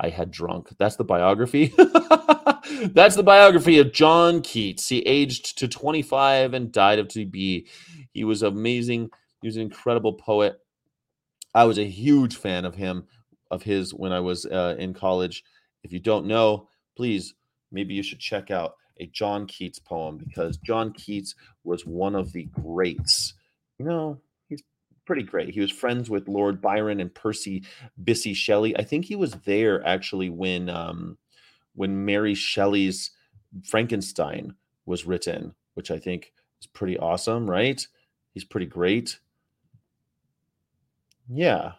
[0.00, 0.70] I had drunk.
[0.78, 1.74] That's the biography.
[1.76, 4.88] That's the biography of John Keats.
[4.88, 7.66] He aged to 25 and died of TB.
[8.12, 9.10] He was amazing.
[9.42, 10.58] He was an incredible poet.
[11.54, 13.08] I was a huge fan of him,
[13.50, 15.44] of his when I was uh, in college.
[15.82, 17.34] If you don't know, please,
[17.70, 22.32] maybe you should check out a John Keats poem because John Keats was one of
[22.32, 23.34] the greats.
[23.78, 24.20] You know,
[25.10, 25.52] pretty great.
[25.52, 27.64] He was friends with Lord Byron and Percy
[28.04, 28.76] Bissy Shelley.
[28.76, 31.18] I think he was there actually when um,
[31.74, 33.10] when Mary Shelley's
[33.64, 34.54] Frankenstein
[34.86, 37.84] was written, which I think is pretty awesome, right?
[38.34, 39.18] He's pretty great.
[41.28, 41.72] Yeah.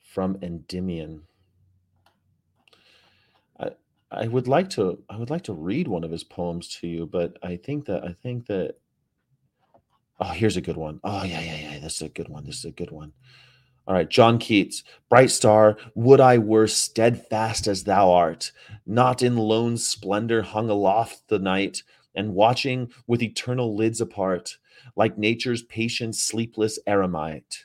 [0.00, 1.22] From Endymion.
[3.60, 3.70] I
[4.10, 7.06] I would like to I would like to read one of his poems to you,
[7.06, 8.78] but I think that I think that
[10.24, 11.00] Oh, here's a good one.
[11.02, 11.78] Oh, yeah, yeah, yeah.
[11.80, 12.44] This is a good one.
[12.44, 13.12] This is a good one.
[13.88, 18.52] All right, John Keats, bright star, would I were steadfast as thou art,
[18.86, 21.82] not in lone splendor hung aloft the night,
[22.14, 24.58] and watching with eternal lids apart,
[24.94, 27.64] like nature's patient, sleepless eremite.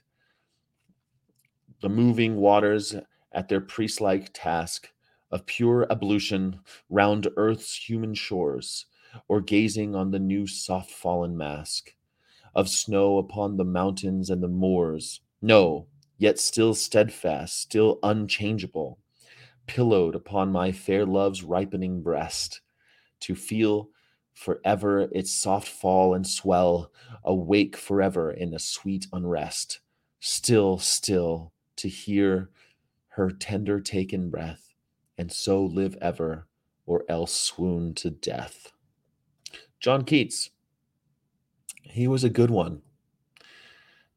[1.84, 2.96] The moving waters
[3.34, 4.89] at their priest like task
[5.30, 8.88] of pure ablution round earth's human shores,
[9.28, 11.91] or gazing on the new soft fallen mask
[12.56, 15.22] of snow upon the mountains and the moors.
[15.42, 19.00] No, yet still steadfast, still unchangeable,
[19.68, 22.62] pillowed upon my fair love's ripening breast,
[23.22, 23.90] to feel
[24.34, 26.92] forever its soft fall and swell,
[27.24, 29.80] awake forever in a sweet unrest,
[30.20, 32.50] still, still to hear
[33.10, 34.74] her tender taken breath,
[35.18, 36.48] and so live ever,
[36.86, 38.72] or else swoon to death.
[39.80, 40.52] John Keats.
[41.98, 42.84] He was a good one.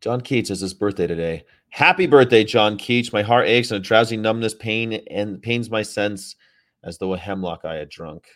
[0.02, 1.44] John Keats is his birthday today.
[1.70, 3.10] Happy birthday, John Keats.
[3.10, 6.36] My heart aches and a drowsy numbness pain and pains my sense
[6.84, 8.28] as though a hemlock I had drunk.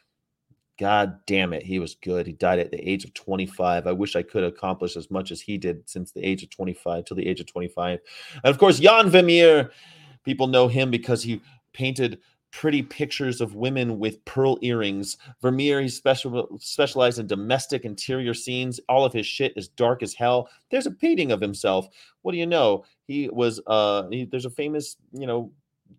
[0.78, 2.26] God damn it, he was good.
[2.26, 3.86] He died at the age of 25.
[3.86, 7.04] I wish I could accomplish as much as he did since the age of 25
[7.04, 8.00] till the age of 25.
[8.42, 9.70] And of course, Jan Vermeer.
[10.24, 11.42] People know him because he
[11.74, 12.18] painted
[12.54, 15.16] pretty pictures of women with pearl earrings.
[15.42, 18.78] Vermeer, he special specialized in domestic interior scenes.
[18.88, 20.48] All of his shit is dark as hell.
[20.70, 21.88] There's a painting of himself.
[22.22, 22.84] What do you know?
[23.08, 25.50] He was uh he, there's a famous, you know,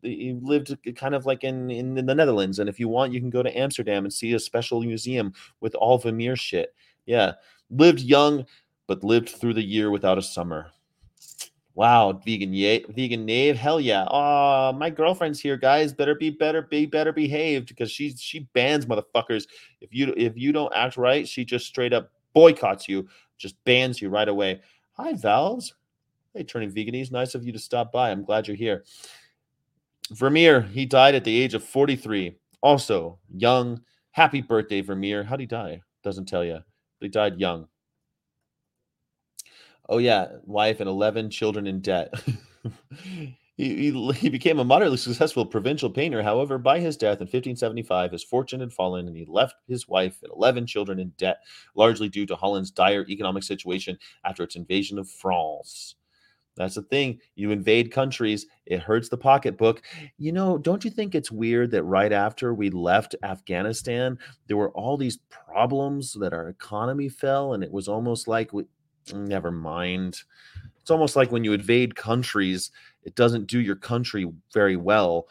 [0.01, 2.59] he lived kind of like in, in in the Netherlands.
[2.59, 5.75] And if you want, you can go to Amsterdam and see a special museum with
[5.75, 6.73] all Vermeer shit.
[7.05, 7.33] Yeah.
[7.69, 8.45] Lived young,
[8.87, 10.71] but lived through the year without a summer.
[11.75, 14.07] Wow, vegan yay, vegan knave, hell yeah!
[14.09, 15.91] Oh, my girlfriend's here, guys.
[15.91, 19.45] Better be better, be better behaved because she's she bans motherfuckers.
[19.81, 24.01] If you if you don't act right, she just straight up boycotts you, just bans
[24.01, 24.61] you right away.
[24.93, 25.73] Hi, Valves.
[26.33, 27.11] Hey, turning veganese.
[27.11, 28.09] Nice of you to stop by.
[28.09, 28.85] I'm glad you're here.
[30.11, 32.37] Vermeer, he died at the age of 43.
[32.61, 33.81] Also young.
[34.11, 35.23] Happy birthday, Vermeer.
[35.23, 35.81] How'd he die?
[36.03, 36.59] Doesn't tell you.
[36.99, 37.67] But he died young.
[39.87, 42.13] Oh yeah, wife and eleven children in debt.
[43.57, 46.23] he, he, he became a moderately successful provincial painter.
[46.23, 50.17] However, by his death in 1575, his fortune had fallen, and he left his wife
[50.23, 51.37] and 11 children in debt,
[51.75, 55.95] largely due to Holland's dire economic situation after its invasion of France.
[56.57, 57.19] That's the thing.
[57.35, 59.81] You invade countries, it hurts the pocketbook.
[60.17, 64.17] You know, don't you think it's weird that right after we left Afghanistan,
[64.47, 68.63] there were all these problems that our economy fell, and it was almost like we,
[69.13, 70.23] never mind.
[70.81, 72.71] It's almost like when you invade countries,
[73.03, 75.27] it doesn't do your country very well.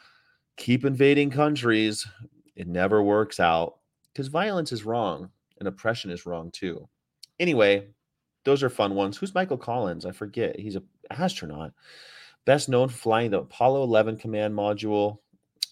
[0.57, 2.07] Keep invading countries,
[2.57, 3.77] it never works out
[4.13, 6.89] because violence is wrong and oppression is wrong too.
[7.41, 7.89] Anyway,
[8.45, 9.17] those are fun ones.
[9.17, 10.07] Who's Michael Collins?
[10.07, 10.59] I forget.
[10.59, 11.73] He's an astronaut.
[12.45, 15.19] Best known for flying the Apollo 11 command module.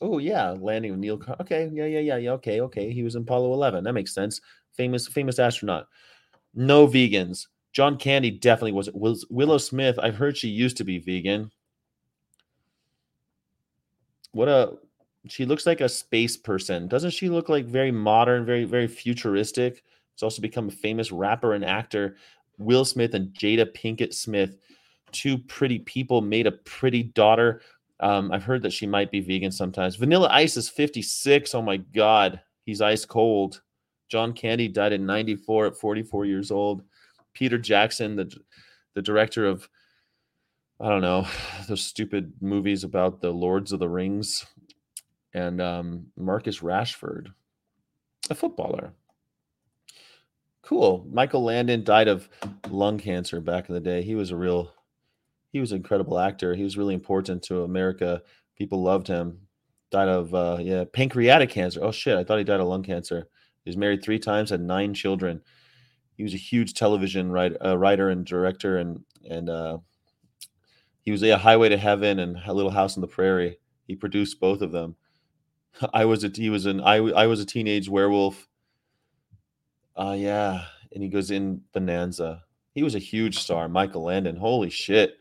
[0.01, 1.19] Oh, yeah, landing with Neil.
[1.19, 2.31] Car- okay, yeah, yeah, yeah, yeah.
[2.33, 2.93] Okay, okay.
[2.93, 3.85] He was in Apollo 11.
[3.85, 4.41] That makes sense.
[4.73, 5.87] Famous, famous astronaut.
[6.55, 7.47] No vegans.
[7.73, 8.91] John Candy definitely was.
[8.93, 9.99] Was Willow Smith?
[9.99, 11.51] I've heard she used to be vegan.
[14.33, 14.75] What a
[15.29, 16.89] she looks like a space person.
[16.89, 19.83] Doesn't she look like very modern, very very futuristic?
[20.15, 22.17] She's also become a famous rapper and actor.
[22.59, 24.57] Will Smith and Jada Pinkett Smith,
[25.11, 27.63] two pretty people, made a pretty daughter.
[28.01, 29.97] Um, I've heard that she might be vegan sometimes.
[29.97, 31.55] Vanilla Ice is 56.
[31.55, 33.63] Oh my God, he's ice cold.
[34.09, 36.83] John Candy died in 94 at 44 years old.
[37.35, 38.35] Peter Jackson, the
[38.95, 39.68] the director of
[40.81, 41.27] I don't know
[41.68, 44.47] those stupid movies about the Lords of the Rings,
[45.35, 47.29] and um, Marcus Rashford,
[48.31, 48.92] a footballer.
[50.62, 51.07] Cool.
[51.11, 52.29] Michael Landon died of
[52.71, 54.03] lung cancer back in the day.
[54.03, 54.73] He was a real,
[55.53, 56.55] he was an incredible actor.
[56.55, 58.23] He was really important to America.
[58.57, 59.38] People loved him.
[59.90, 61.81] Died of uh, yeah pancreatic cancer.
[61.83, 62.16] Oh shit!
[62.16, 63.29] I thought he died of lung cancer.
[63.64, 65.42] He was married three times, had nine children
[66.16, 69.79] he was a huge television writer, uh, writer and director, and and uh,
[71.03, 73.59] he was a Highway to Heaven and A Little House on the Prairie.
[73.87, 74.96] He produced both of them.
[75.94, 78.48] I was a he was an I I was a teenage werewolf.
[79.96, 82.42] Uh yeah, and he goes in Bonanza.
[82.75, 84.37] He was a huge star, Michael Landon.
[84.37, 85.18] Holy shit.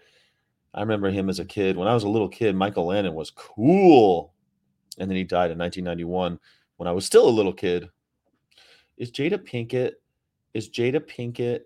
[0.74, 1.76] I remember him as a kid.
[1.76, 4.34] When I was a little kid, Michael Landon was cool.
[4.98, 6.40] And then he died in 1991
[6.78, 7.90] when I was still a little kid.
[8.98, 9.94] Is Jada Pinkett,
[10.54, 11.62] is Jada Pinkett,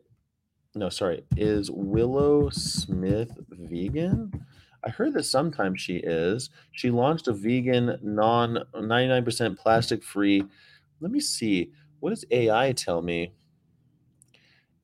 [0.76, 4.32] no, sorry, is Willow Smith vegan?
[4.84, 6.50] I heard that sometimes she is.
[6.72, 10.44] She launched a vegan, non 99% plastic free.
[11.00, 11.72] Let me see.
[12.00, 13.34] What does AI tell me?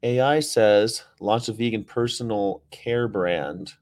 [0.02, 3.74] AI says launched a vegan personal care brand,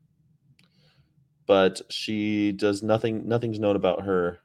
[1.46, 3.26] but she does nothing.
[3.28, 4.40] Nothing's known about her.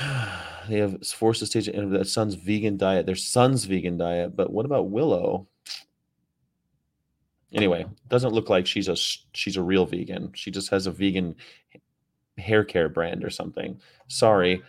[0.68, 3.06] they have forced the stage enter their son's vegan diet.
[3.06, 5.48] Their son's vegan diet, but what about Willow?
[7.52, 8.96] Anyway, doesn't look like she's a
[9.32, 10.30] she's a real vegan.
[10.34, 11.34] She just has a vegan
[12.36, 13.80] hair care brand or something.
[14.08, 14.62] Sorry,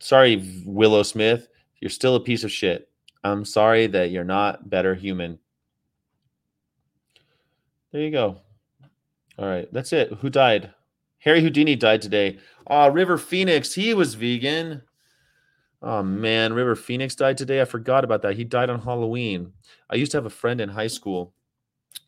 [0.00, 1.48] sorry, Willow Smith.
[1.80, 2.88] You're still a piece of shit.
[3.22, 5.38] I'm sorry that you're not better human.
[7.92, 8.40] There you go.
[9.38, 10.12] All right, that's it.
[10.12, 10.72] Who died?
[11.20, 12.38] Harry Houdini died today.
[12.66, 14.82] Oh, River Phoenix, he was vegan.
[15.82, 17.60] Oh man, River Phoenix died today.
[17.60, 18.36] I forgot about that.
[18.36, 19.52] He died on Halloween.
[19.88, 21.32] I used to have a friend in high school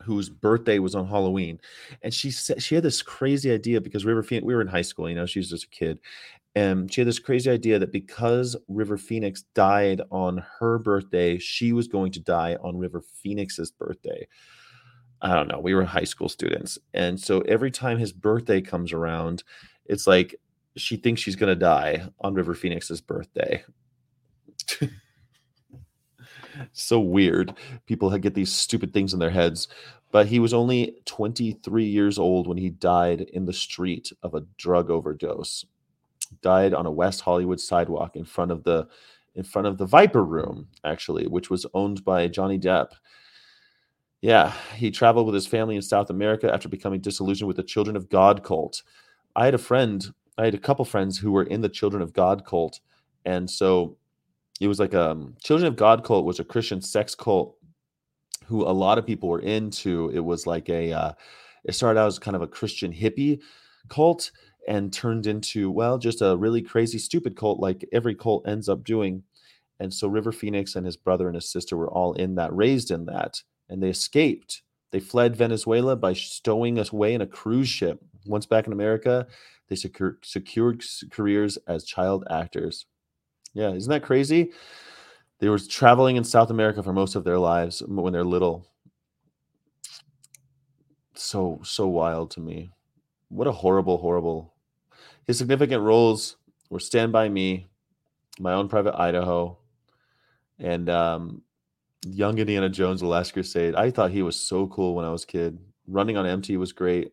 [0.02, 1.58] whose birthday was on Halloween,
[2.02, 4.44] and she said she had this crazy idea because River Phoenix.
[4.44, 5.98] We were in high school, you know, she was just a kid,
[6.54, 11.72] and she had this crazy idea that because River Phoenix died on her birthday, she
[11.72, 14.26] was going to die on River Phoenix's birthday.
[15.22, 15.60] I don't know.
[15.60, 16.78] We were high school students.
[16.94, 19.44] And so every time his birthday comes around,
[19.86, 20.34] it's like
[20.76, 23.64] she thinks she's going to die on River Phoenix's birthday.
[26.72, 27.54] so weird.
[27.86, 29.68] People get these stupid things in their heads.
[30.10, 34.44] But he was only 23 years old when he died in the street of a
[34.58, 35.64] drug overdose
[36.40, 38.88] died on a West Hollywood sidewalk in front of the
[39.34, 42.88] in front of the Viper Room, actually, which was owned by Johnny Depp.
[44.22, 47.96] Yeah, he traveled with his family in South America after becoming disillusioned with the Children
[47.96, 48.82] of God cult.
[49.34, 52.12] I had a friend, I had a couple friends who were in the Children of
[52.12, 52.80] God cult,
[53.24, 53.96] and so
[54.60, 57.56] it was like a um, Children of God cult was a Christian sex cult
[58.46, 60.10] who a lot of people were into.
[60.14, 61.12] It was like a uh,
[61.64, 63.40] it started out as kind of a Christian hippie
[63.88, 64.30] cult
[64.68, 68.84] and turned into well just a really crazy stupid cult like every cult ends up
[68.84, 69.24] doing
[69.80, 72.92] and so river phoenix and his brother and his sister were all in that raised
[72.92, 74.62] in that and they escaped.
[74.90, 78.04] They fled venezuela by stowing away in a cruise ship.
[78.26, 79.26] Once back in america
[79.68, 82.86] they secured, secured careers as child actors.
[83.54, 84.52] Yeah isn't that crazy?
[85.40, 88.68] They were traveling in south america for most of their lives when they're little.
[91.14, 92.72] So so wild to me.
[93.28, 94.54] What a horrible horrible.
[95.26, 96.36] His significant roles
[96.68, 97.68] were Stand By Me,
[98.38, 99.58] My Own Private Idaho,
[100.58, 101.42] and um,
[102.06, 103.74] Young Indiana Jones: The Last Crusade.
[103.74, 105.58] I thought he was so cool when I was a kid.
[105.86, 107.12] Running on Empty was great.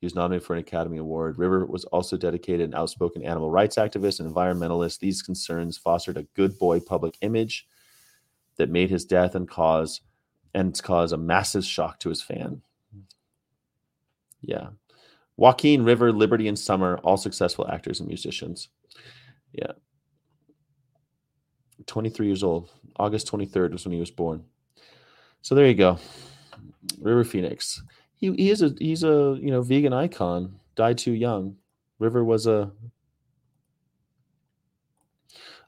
[0.00, 1.38] He was nominated for an Academy Award.
[1.38, 5.00] River was also dedicated an outspoken animal rights activist and environmentalist.
[5.00, 7.66] These concerns fostered a good boy public image
[8.56, 10.02] that made his death and cause
[10.54, 12.62] and cause a massive shock to his fan.
[14.40, 14.68] Yeah.
[15.36, 18.68] Joaquin, River, Liberty, and Summer, all successful actors and musicians.
[19.52, 19.72] Yeah.
[21.88, 22.70] 23 years old.
[22.96, 24.44] August 23rd was when he was born.
[25.42, 25.98] So there you go.
[27.00, 27.82] River Phoenix.
[28.16, 30.58] He, he is a he's a you know vegan icon.
[30.76, 31.56] Died too young.
[31.98, 32.70] River was a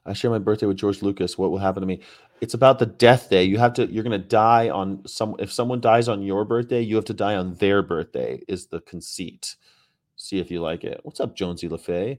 [0.05, 1.37] I share my birthday with George Lucas.
[1.37, 2.01] What will happen to me?
[2.41, 3.43] It's about the death day.
[3.43, 3.85] You have to.
[3.91, 5.35] You're going to die on some.
[5.37, 8.41] If someone dies on your birthday, you have to die on their birthday.
[8.47, 9.55] Is the conceit?
[10.15, 10.99] See if you like it.
[11.03, 12.17] What's up, Jonesy LaFay?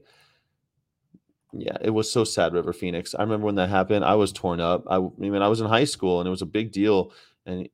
[1.55, 3.13] Yeah, it was so sad, River Phoenix.
[3.13, 4.03] I remember when that happened.
[4.03, 4.83] I was torn up.
[4.89, 7.11] I, I mean, I was in high school, and it was a big deal.
[7.45, 7.69] And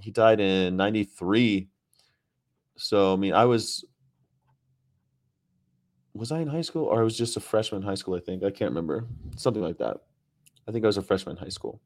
[0.00, 1.68] he died in '93.
[2.76, 3.84] So I mean, I was
[6.14, 8.14] was I in high school or I was just a freshman in high school?
[8.14, 9.98] I think I can't remember something like that.
[10.68, 11.80] I think I was a freshman in high school.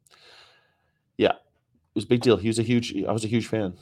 [1.16, 2.36] Yeah, it was a big deal.
[2.36, 2.94] He was a huge.
[3.04, 3.74] I was a huge fan,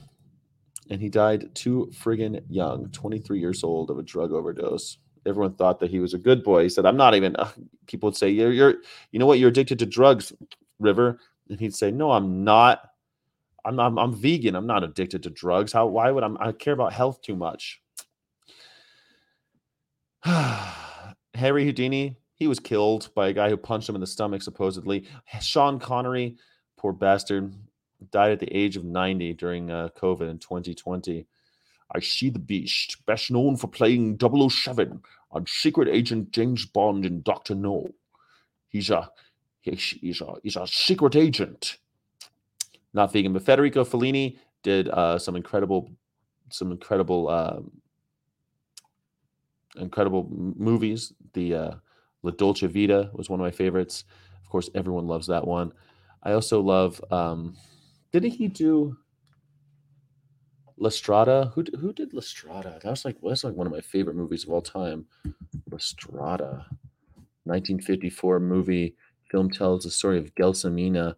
[0.91, 4.99] and he died too friggin' young, 23 years old of a drug overdose.
[5.27, 6.65] Everyone thought that he was a good boy.
[6.65, 7.51] He said, "I'm not even." Uh,
[7.87, 8.75] people would say, "You're, you're,
[9.11, 9.39] you know what?
[9.39, 10.33] You're addicted to drugs,
[10.79, 11.19] River,"
[11.49, 12.89] and he'd say, "No, I'm not.
[13.65, 14.57] I'm, I'm, I'm vegan.
[14.57, 15.73] I'm not addicted to drugs.
[15.73, 15.87] How?
[15.87, 17.81] Why would I'm, I care about health too much?"
[21.35, 25.07] Harry Houdini, he was killed by a guy who punched him in the stomach, supposedly.
[25.41, 26.37] Sean Connery,
[26.77, 27.55] poor bastard,
[28.11, 31.27] died at the age of 90 during uh, COVID in 2020.
[31.95, 35.03] I see the beast, best known for playing 007
[35.33, 37.91] on Secret Agent James Bond and Doctor No.
[38.69, 39.11] He's a
[39.63, 41.79] He- He's a, he's a secret agent.
[42.95, 45.91] Not vegan, but Federico Fellini did uh, some incredible,
[46.51, 47.71] some incredible, um,
[49.77, 51.13] incredible movies.
[51.33, 51.75] The uh,
[52.23, 54.05] La Dolce Vita was one of my favorites.
[54.43, 55.73] Of course, everyone loves that one.
[56.23, 57.03] I also love.
[57.11, 57.57] Um,
[58.13, 58.97] didn't he do
[60.83, 61.53] La Strada?
[61.55, 62.81] Who who did La Strada?
[62.83, 65.07] That was like that's like one of my favorite movies of all time.
[65.71, 66.67] La Strada,
[67.45, 68.97] 1954 movie.
[69.31, 71.15] Film tells the story of Gelsomina.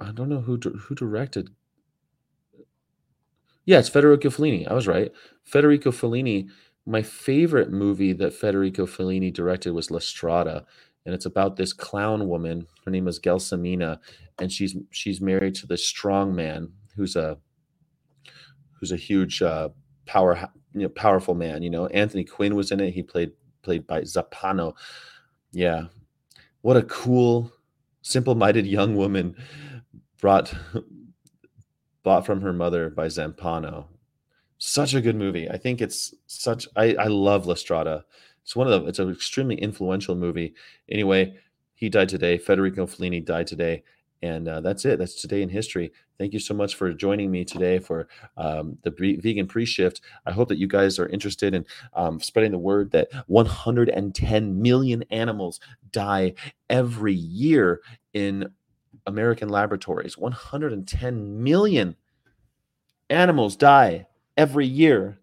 [0.00, 1.50] I don't know who who directed.
[3.64, 4.68] Yeah, it's Federico Fellini.
[4.68, 5.12] I was right.
[5.42, 6.48] Federico Fellini.
[6.86, 10.64] My favorite movie that Federico Fellini directed was La Strada,
[11.04, 12.68] and it's about this clown woman.
[12.84, 13.98] Her name is Gelsomina,
[14.38, 17.38] and she's she's married to this strong man who's a
[18.82, 19.68] who's a huge uh,
[20.06, 21.62] power you know powerful man.
[21.62, 22.90] You know, Anthony Quinn was in it.
[22.90, 23.30] He played
[23.62, 24.74] played by Zampano.
[25.52, 25.84] Yeah,
[26.62, 27.52] what a cool,
[28.02, 29.36] simple-minded young woman
[30.20, 30.52] brought
[32.02, 33.86] bought from her mother by Zampano.
[34.58, 35.48] Such a good movie.
[35.48, 36.66] I think it's such.
[36.74, 38.04] I I love La Strada.
[38.42, 38.88] It's one of the.
[38.88, 40.54] It's an extremely influential movie.
[40.88, 41.36] Anyway,
[41.76, 42.36] he died today.
[42.36, 43.84] Federico Fellini died today,
[44.22, 44.98] and uh, that's it.
[44.98, 45.92] That's today in history.
[46.16, 50.00] Thank you so much for joining me today for um, the Bre- vegan pre-shift.
[50.24, 55.04] I hope that you guys are interested in um, spreading the word that 110 million
[55.10, 55.58] animals
[55.90, 56.34] die
[56.70, 57.80] every year
[58.14, 58.48] in
[59.06, 60.16] American laboratories.
[60.16, 61.96] 110 million
[63.10, 64.06] animals die
[64.36, 65.18] every year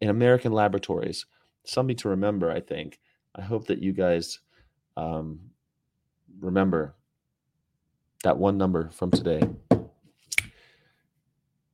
[0.00, 1.26] in American laboratories.
[1.64, 3.00] Something to remember, I think.
[3.34, 4.40] I hope that you guys
[4.96, 5.40] um,
[6.40, 6.94] remember
[8.22, 9.42] that one number from today.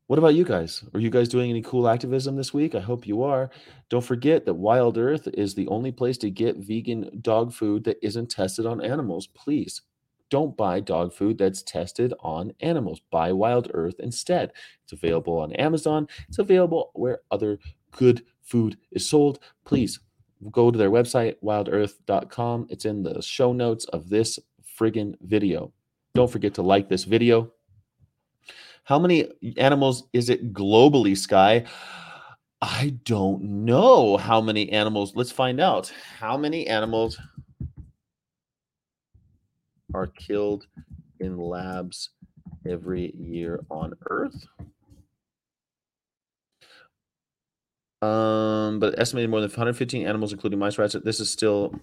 [0.06, 0.84] What about you guys?
[0.94, 2.76] Are you guys doing any cool activism this week?
[2.76, 3.50] I hope you are.
[3.88, 7.98] Don't forget that Wild Earth is the only place to get vegan dog food that
[8.06, 9.26] isn't tested on animals.
[9.26, 9.82] Please
[10.30, 13.00] don't buy dog food that's tested on animals.
[13.10, 14.52] Buy Wild Earth instead.
[14.84, 16.06] It's available on Amazon.
[16.28, 17.58] It's available where other
[17.90, 19.40] good food is sold.
[19.64, 19.98] Please
[20.52, 22.66] go to their website, wildearth.com.
[22.70, 24.38] It's in the show notes of this
[24.78, 25.72] friggin' video.
[26.16, 27.52] Don't forget to like this video.
[28.84, 31.66] How many animals is it globally, Sky?
[32.62, 35.12] I don't know how many animals.
[35.14, 35.92] Let's find out.
[36.18, 37.20] How many animals
[39.92, 40.66] are killed
[41.20, 42.08] in labs
[42.66, 44.46] every year on Earth?
[48.00, 50.96] Um, but estimated more than 115 animals, including mice, rats.
[51.04, 51.74] This is still,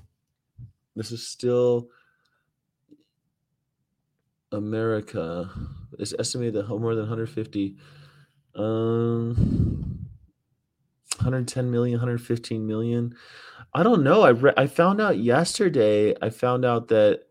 [0.96, 1.90] this is still
[4.54, 5.50] America.
[6.00, 7.78] It's estimated that more than 150,
[8.56, 10.08] um,
[11.18, 13.16] 110 million, 115 million.
[13.74, 14.22] I don't know.
[14.22, 16.16] I re- I found out yesterday.
[16.22, 17.24] I found out that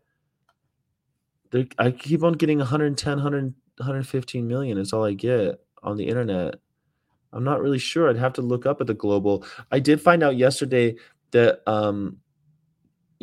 [1.77, 3.43] I keep on getting 110, 100,
[3.77, 4.77] 115 million.
[4.77, 6.55] Is all I get on the internet.
[7.31, 8.09] I'm not really sure.
[8.09, 9.45] I'd have to look up at the global.
[9.71, 10.95] I did find out yesterday
[11.31, 12.17] that um,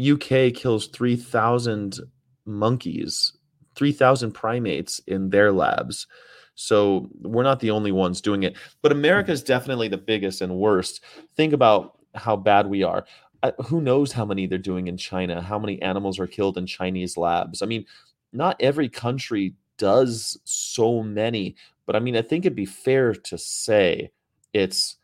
[0.01, 2.01] UK kills 3,000
[2.45, 3.33] monkeys,
[3.77, 6.07] 3,000 primates in their labs.
[6.55, 8.57] So we're not the only ones doing it.
[8.83, 11.03] But America is definitely the biggest and worst.
[11.37, 13.07] Think about how bad we are.
[13.43, 15.41] Uh, who knows how many they're doing in China?
[15.41, 17.63] How many animals are killed in Chinese labs?
[17.63, 17.87] I mean,
[18.33, 21.57] not every country does so many,
[21.87, 24.11] but I mean, I think it'd be fair to say
[24.53, 24.97] it's.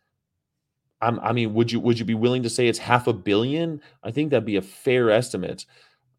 [1.01, 3.81] I'm, I mean, would you would you be willing to say it's half a billion?
[4.03, 5.65] I think that'd be a fair estimate.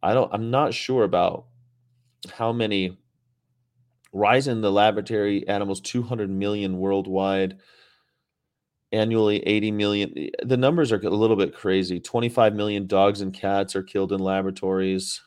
[0.01, 0.33] I don't.
[0.33, 1.45] I'm not sure about
[2.31, 2.97] how many.
[4.13, 7.57] Rise in the laboratory animals, 200 million worldwide
[8.91, 11.99] annually 80 million eh, the numbers are a little bit crazy.
[11.99, 15.21] 25 million dogs and cats are killed in laboratories.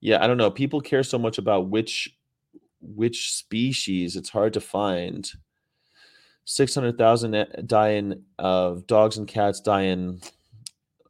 [0.00, 0.50] Yeah i don't know.
[0.50, 2.16] People care so much about which
[2.80, 5.30] which species it's hard to find.
[6.44, 10.20] 600,000 die in of dogs and cats die in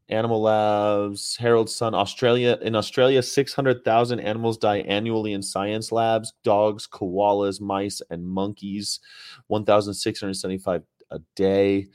[0.08, 6.32] animal labs herald sun australia in australia 600,000 animals die annually in science labs.
[6.44, 9.00] Dogs koalas mice and monkeys
[9.48, 11.86] 1675 a day.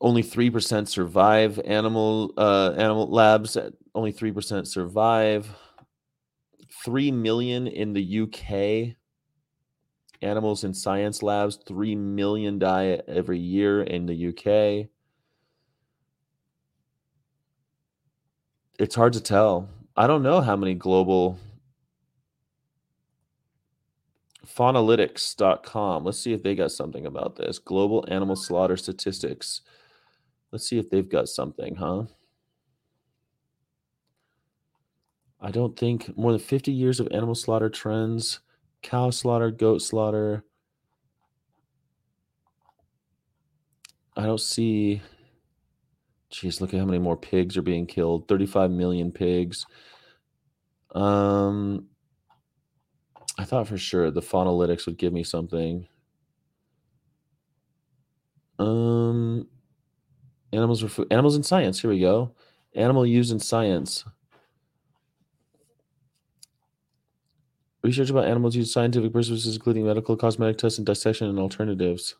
[0.00, 3.56] Only 3% survive animal uh, animal labs.
[3.94, 5.48] Only 3% survive.
[6.84, 8.96] 3 million in the UK
[10.24, 14.88] animals in science labs 3 million die every year in the UK
[18.78, 19.68] it's hard to tell.
[19.96, 21.38] I don't know how many global
[24.46, 27.58] faunalytics.com let's see if they got something about this.
[27.58, 29.62] Global animal slaughter statistics.
[30.52, 32.04] Let's see if they've got something huh?
[35.40, 38.40] I don't think more than 50 years of animal slaughter trends,
[38.84, 40.44] cow slaughter, goat slaughter.
[44.16, 45.02] I don't see.
[46.30, 48.28] Jeez, look at how many more pigs are being killed.
[48.28, 49.66] 35 million pigs.
[50.94, 51.86] Um,
[53.38, 55.88] I thought for sure the Faunalytics would give me something.
[58.58, 59.48] Um,
[60.52, 61.08] animals for food.
[61.10, 61.80] Animals in science.
[61.80, 62.34] Here we go.
[62.74, 64.04] Animal use in science.
[67.84, 72.14] Research about animals used scientific purposes, including medical, cosmetic tests, and dissection and alternatives.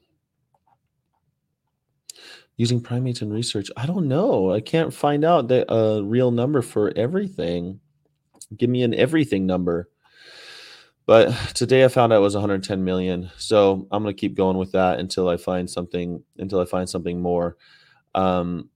[2.59, 3.71] Using primates in research.
[3.75, 4.53] I don't know.
[4.53, 7.81] I can't find out the a real number for everything.
[8.55, 9.89] Give me an everything number.
[11.07, 13.31] But today I found out it was 110 million.
[13.39, 17.23] So I'm to keep going with that until I find something until I find something
[17.23, 17.57] more.
[18.15, 18.69] Um,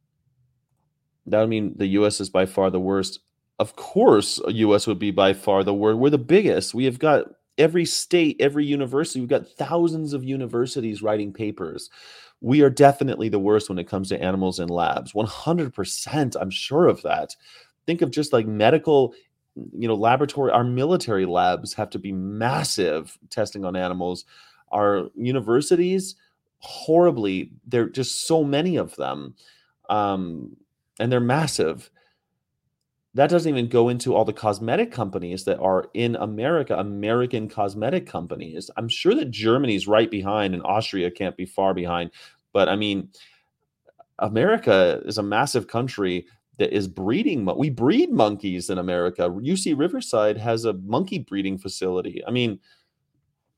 [1.27, 3.21] that would mean the US is by far the worst.
[3.59, 5.99] Of course, US would be by far the worst.
[5.99, 6.75] We're the biggest.
[6.75, 11.91] We have got every state, every university, we've got thousands of universities writing papers.
[12.41, 15.13] We are definitely the worst when it comes to animals in labs.
[15.13, 17.35] 100%, I'm sure of that.
[17.87, 19.15] Think of just like medical
[19.77, 24.25] you know laboratory our military labs have to be massive testing on animals
[24.71, 26.15] our universities
[26.61, 29.35] horribly there are just so many of them
[29.91, 30.57] um,
[31.01, 31.91] and they're massive
[33.15, 38.07] that doesn't even go into all the cosmetic companies that are in america american cosmetic
[38.07, 42.11] companies i'm sure that germany's right behind and austria can't be far behind
[42.53, 43.09] but i mean
[44.19, 46.27] america is a massive country
[46.59, 47.49] that is breeding.
[47.57, 49.23] We breed monkeys in America.
[49.23, 52.23] UC Riverside has a monkey breeding facility.
[52.27, 52.59] I mean,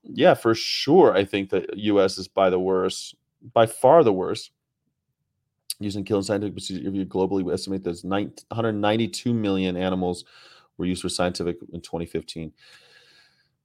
[0.04, 1.16] yeah, for sure.
[1.16, 2.18] I think that U.S.
[2.18, 3.16] is by the worst,
[3.52, 4.52] by far the worst.
[5.80, 10.24] Using kill and scientific procedure globally, we estimate there's 192 million animals
[10.76, 12.52] were used for scientific in 2015.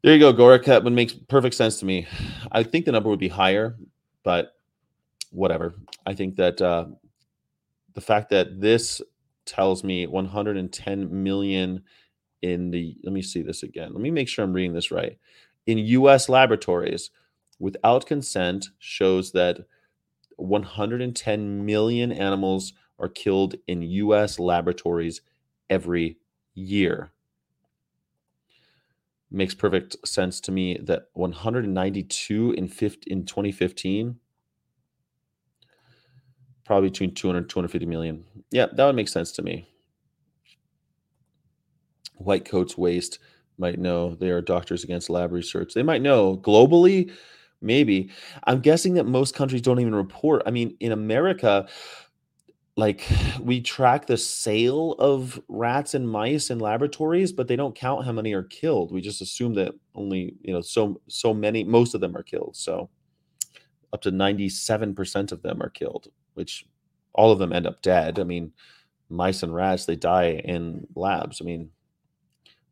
[0.01, 0.83] There you go, Gorakat.
[0.83, 2.07] Would makes perfect sense to me.
[2.51, 3.75] I think the number would be higher,
[4.23, 4.53] but
[5.31, 5.75] whatever.
[6.05, 6.85] I think that uh,
[7.95, 9.01] the fact that this
[9.45, 11.83] tells me 110 million
[12.41, 15.17] in the let me see this again let me make sure i'm reading this right
[15.67, 17.11] in us laboratories
[17.59, 19.59] without consent shows that
[20.37, 25.21] 110 million animals are killed in us laboratories
[25.69, 26.17] every
[26.53, 27.11] year.
[29.31, 34.19] Makes perfect sense to me that 192 in 50, in 2015
[36.63, 38.23] probably between 200 250 million.
[38.51, 39.67] Yeah that would make sense to me.
[42.17, 43.19] White coats waste
[43.57, 45.73] might know they are doctors against lab research.
[45.73, 47.11] They might know globally
[47.61, 48.09] maybe
[48.45, 51.67] i'm guessing that most countries don't even report i mean in america
[52.77, 53.07] like
[53.41, 58.11] we track the sale of rats and mice in laboratories but they don't count how
[58.11, 62.01] many are killed we just assume that only you know so so many most of
[62.01, 62.89] them are killed so
[63.93, 66.65] up to 97% of them are killed which
[67.15, 68.19] all of them end up dead.
[68.19, 68.51] I mean,
[69.09, 71.41] mice and rats they die in labs.
[71.41, 71.71] I mean,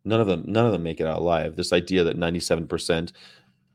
[0.06, 1.56] none of them none of them make it out alive.
[1.56, 3.12] This idea that 97%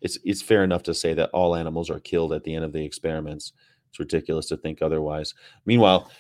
[0.01, 2.73] it's it's fair enough to say that all animals are killed at the end of
[2.73, 3.53] the experiments.
[3.91, 5.35] It's ridiculous to think otherwise.
[5.67, 6.11] Meanwhile,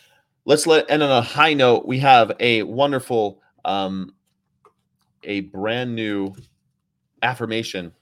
[0.44, 1.86] let's let end on a high note.
[1.86, 4.14] We have a wonderful um
[5.24, 6.34] a brand new
[7.22, 7.92] affirmation.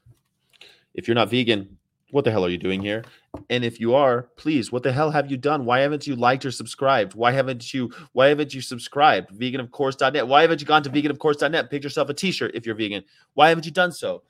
[0.94, 1.76] If you're not vegan,
[2.10, 3.04] what the hell are you doing here?
[3.50, 5.64] And if you are, please, what the hell have you done?
[5.64, 7.14] Why haven't you liked or subscribed?
[7.14, 9.30] Why haven't you why haven't you subscribed?
[9.38, 10.26] Veganofcourse.net.
[10.26, 11.70] Why haven't you gone to veganofcourse.net?
[11.70, 13.04] Pick yourself a t-shirt if you're vegan.
[13.34, 14.22] Why haven't you done so?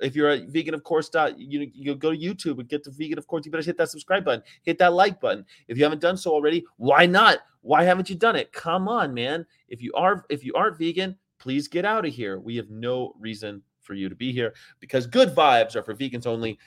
[0.00, 3.18] If you're a vegan of course, you you go to YouTube and get to vegan
[3.18, 3.44] of course.
[3.44, 5.44] You better hit that subscribe button, hit that like button.
[5.68, 7.38] If you haven't done so already, why not?
[7.62, 8.52] Why haven't you done it?
[8.52, 9.46] Come on, man.
[9.68, 12.38] If you are if you aren't vegan, please get out of here.
[12.38, 16.26] We have no reason for you to be here because good vibes are for vegans
[16.26, 16.58] only.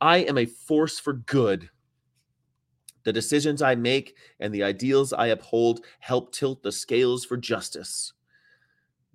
[0.00, 1.70] I am a force for good.
[3.04, 8.12] The decisions I make and the ideals I uphold help tilt the scales for justice.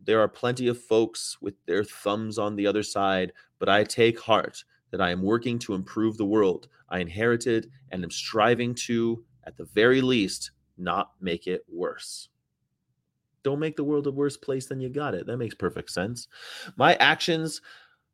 [0.04, 4.20] There are plenty of folks with their thumbs on the other side, but I take
[4.20, 9.24] heart that I am working to improve the world I inherited and am striving to,
[9.46, 12.30] at the very least, not make it worse.
[13.44, 15.28] Don't make the world a worse place than you got it.
[15.28, 16.28] That makes perfect sense.
[16.76, 17.62] My actions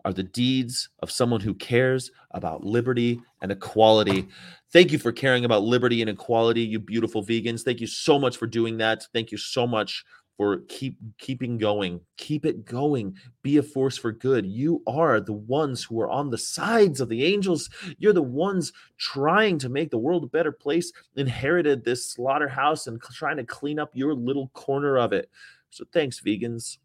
[0.04, 4.28] are the deeds of someone who cares about liberty and equality.
[4.74, 7.64] Thank you for caring about liberty and equality, you beautiful vegans.
[7.64, 9.08] Thank you so much for doing that.
[9.14, 10.04] Thank you so much
[10.38, 12.00] for keep keeping going.
[12.18, 13.16] Keep it going.
[13.42, 14.46] Be a force for good.
[14.46, 17.70] You are the ones who are on the sides of the angels.
[17.98, 20.94] You're the ones trying to make the world a better place.
[21.16, 25.30] Inherited this slaughterhouse and trying to clean up your little corner of it.
[25.72, 26.78] So thanks, vegans.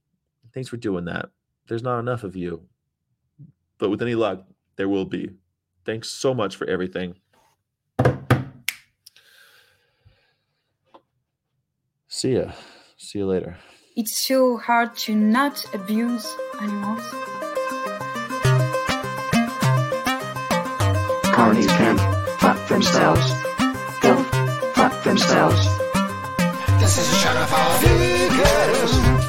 [0.54, 1.28] Thanks for doing that.
[1.68, 2.62] There's not enough of you.
[3.78, 4.46] But with any luck,
[4.76, 5.30] there will be.
[5.84, 7.16] Thanks so much for everything.
[12.08, 12.52] See ya.
[13.02, 13.56] See you later.
[13.96, 16.24] It's so hard to not abuse
[16.60, 17.02] animals.
[21.34, 21.98] Carnies can
[22.38, 23.26] fuck themselves.
[24.02, 24.22] They'll
[24.74, 25.66] fuck themselves.
[26.78, 29.21] This is a show for vegans.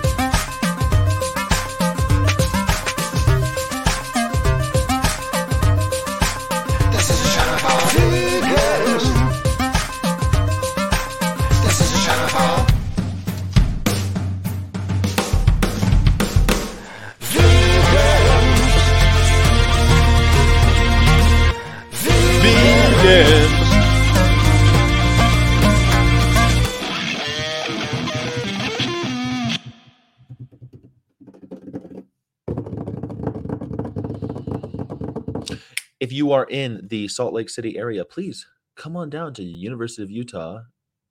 [36.04, 38.46] If you are in the Salt Lake City area, please
[38.76, 40.64] come on down to University of Utah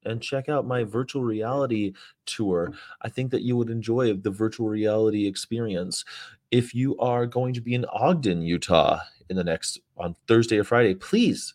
[0.05, 1.95] and check out my virtual reality
[2.27, 2.67] tour.
[2.67, 2.79] Mm-hmm.
[3.01, 6.05] I think that you would enjoy the virtual reality experience.
[6.51, 10.65] If you are going to be in Ogden, Utah in the next on Thursday or
[10.65, 11.55] Friday, please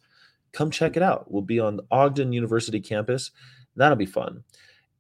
[0.52, 1.32] come check it out.
[1.32, 3.30] We'll be on Ogden University campus.
[3.76, 4.44] That'll be fun.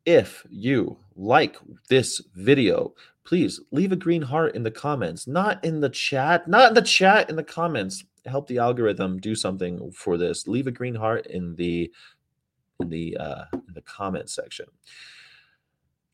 [0.06, 1.58] If you like
[1.90, 6.70] this video, please leave a green heart in the comments, not in the chat, not
[6.70, 8.04] in the chat, in the comments.
[8.28, 10.48] Help the algorithm do something for this.
[10.48, 11.92] Leave a green heart in the
[12.80, 14.66] in the uh, in the comment section.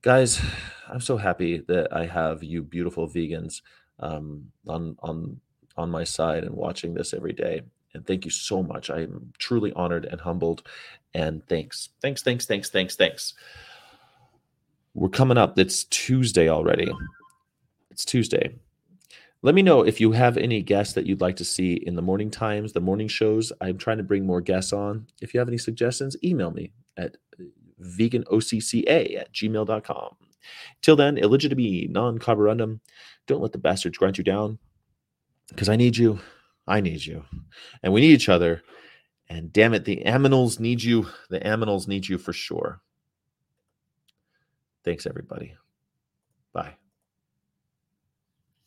[0.01, 0.41] Guys,
[0.89, 3.61] I'm so happy that I have you beautiful vegans
[3.99, 5.39] um, on on
[5.77, 7.61] on my side and watching this every day.
[7.93, 8.89] And thank you so much.
[8.89, 10.67] I'm truly honored and humbled.
[11.13, 13.33] And thanks, thanks, thanks, thanks, thanks, thanks.
[14.95, 15.57] We're coming up.
[15.57, 16.91] It's Tuesday already.
[17.91, 18.55] It's Tuesday.
[19.43, 22.01] Let me know if you have any guests that you'd like to see in the
[22.01, 23.51] morning times, the morning shows.
[23.59, 25.07] I'm trying to bring more guests on.
[25.21, 27.43] If you have any suggestions, email me at uh,
[27.81, 30.15] veganocca at gmail.com.
[30.81, 32.79] Till then, illegitimi non carborundum.
[33.27, 34.59] Don't let the bastards grind you down
[35.49, 36.19] because I need you.
[36.65, 37.25] I need you.
[37.83, 38.63] And we need each other.
[39.27, 41.07] And damn it, the aminals need you.
[41.29, 42.79] The aminals need you for sure.
[44.85, 45.55] Thanks, everybody.
[46.53, 46.75] Bye.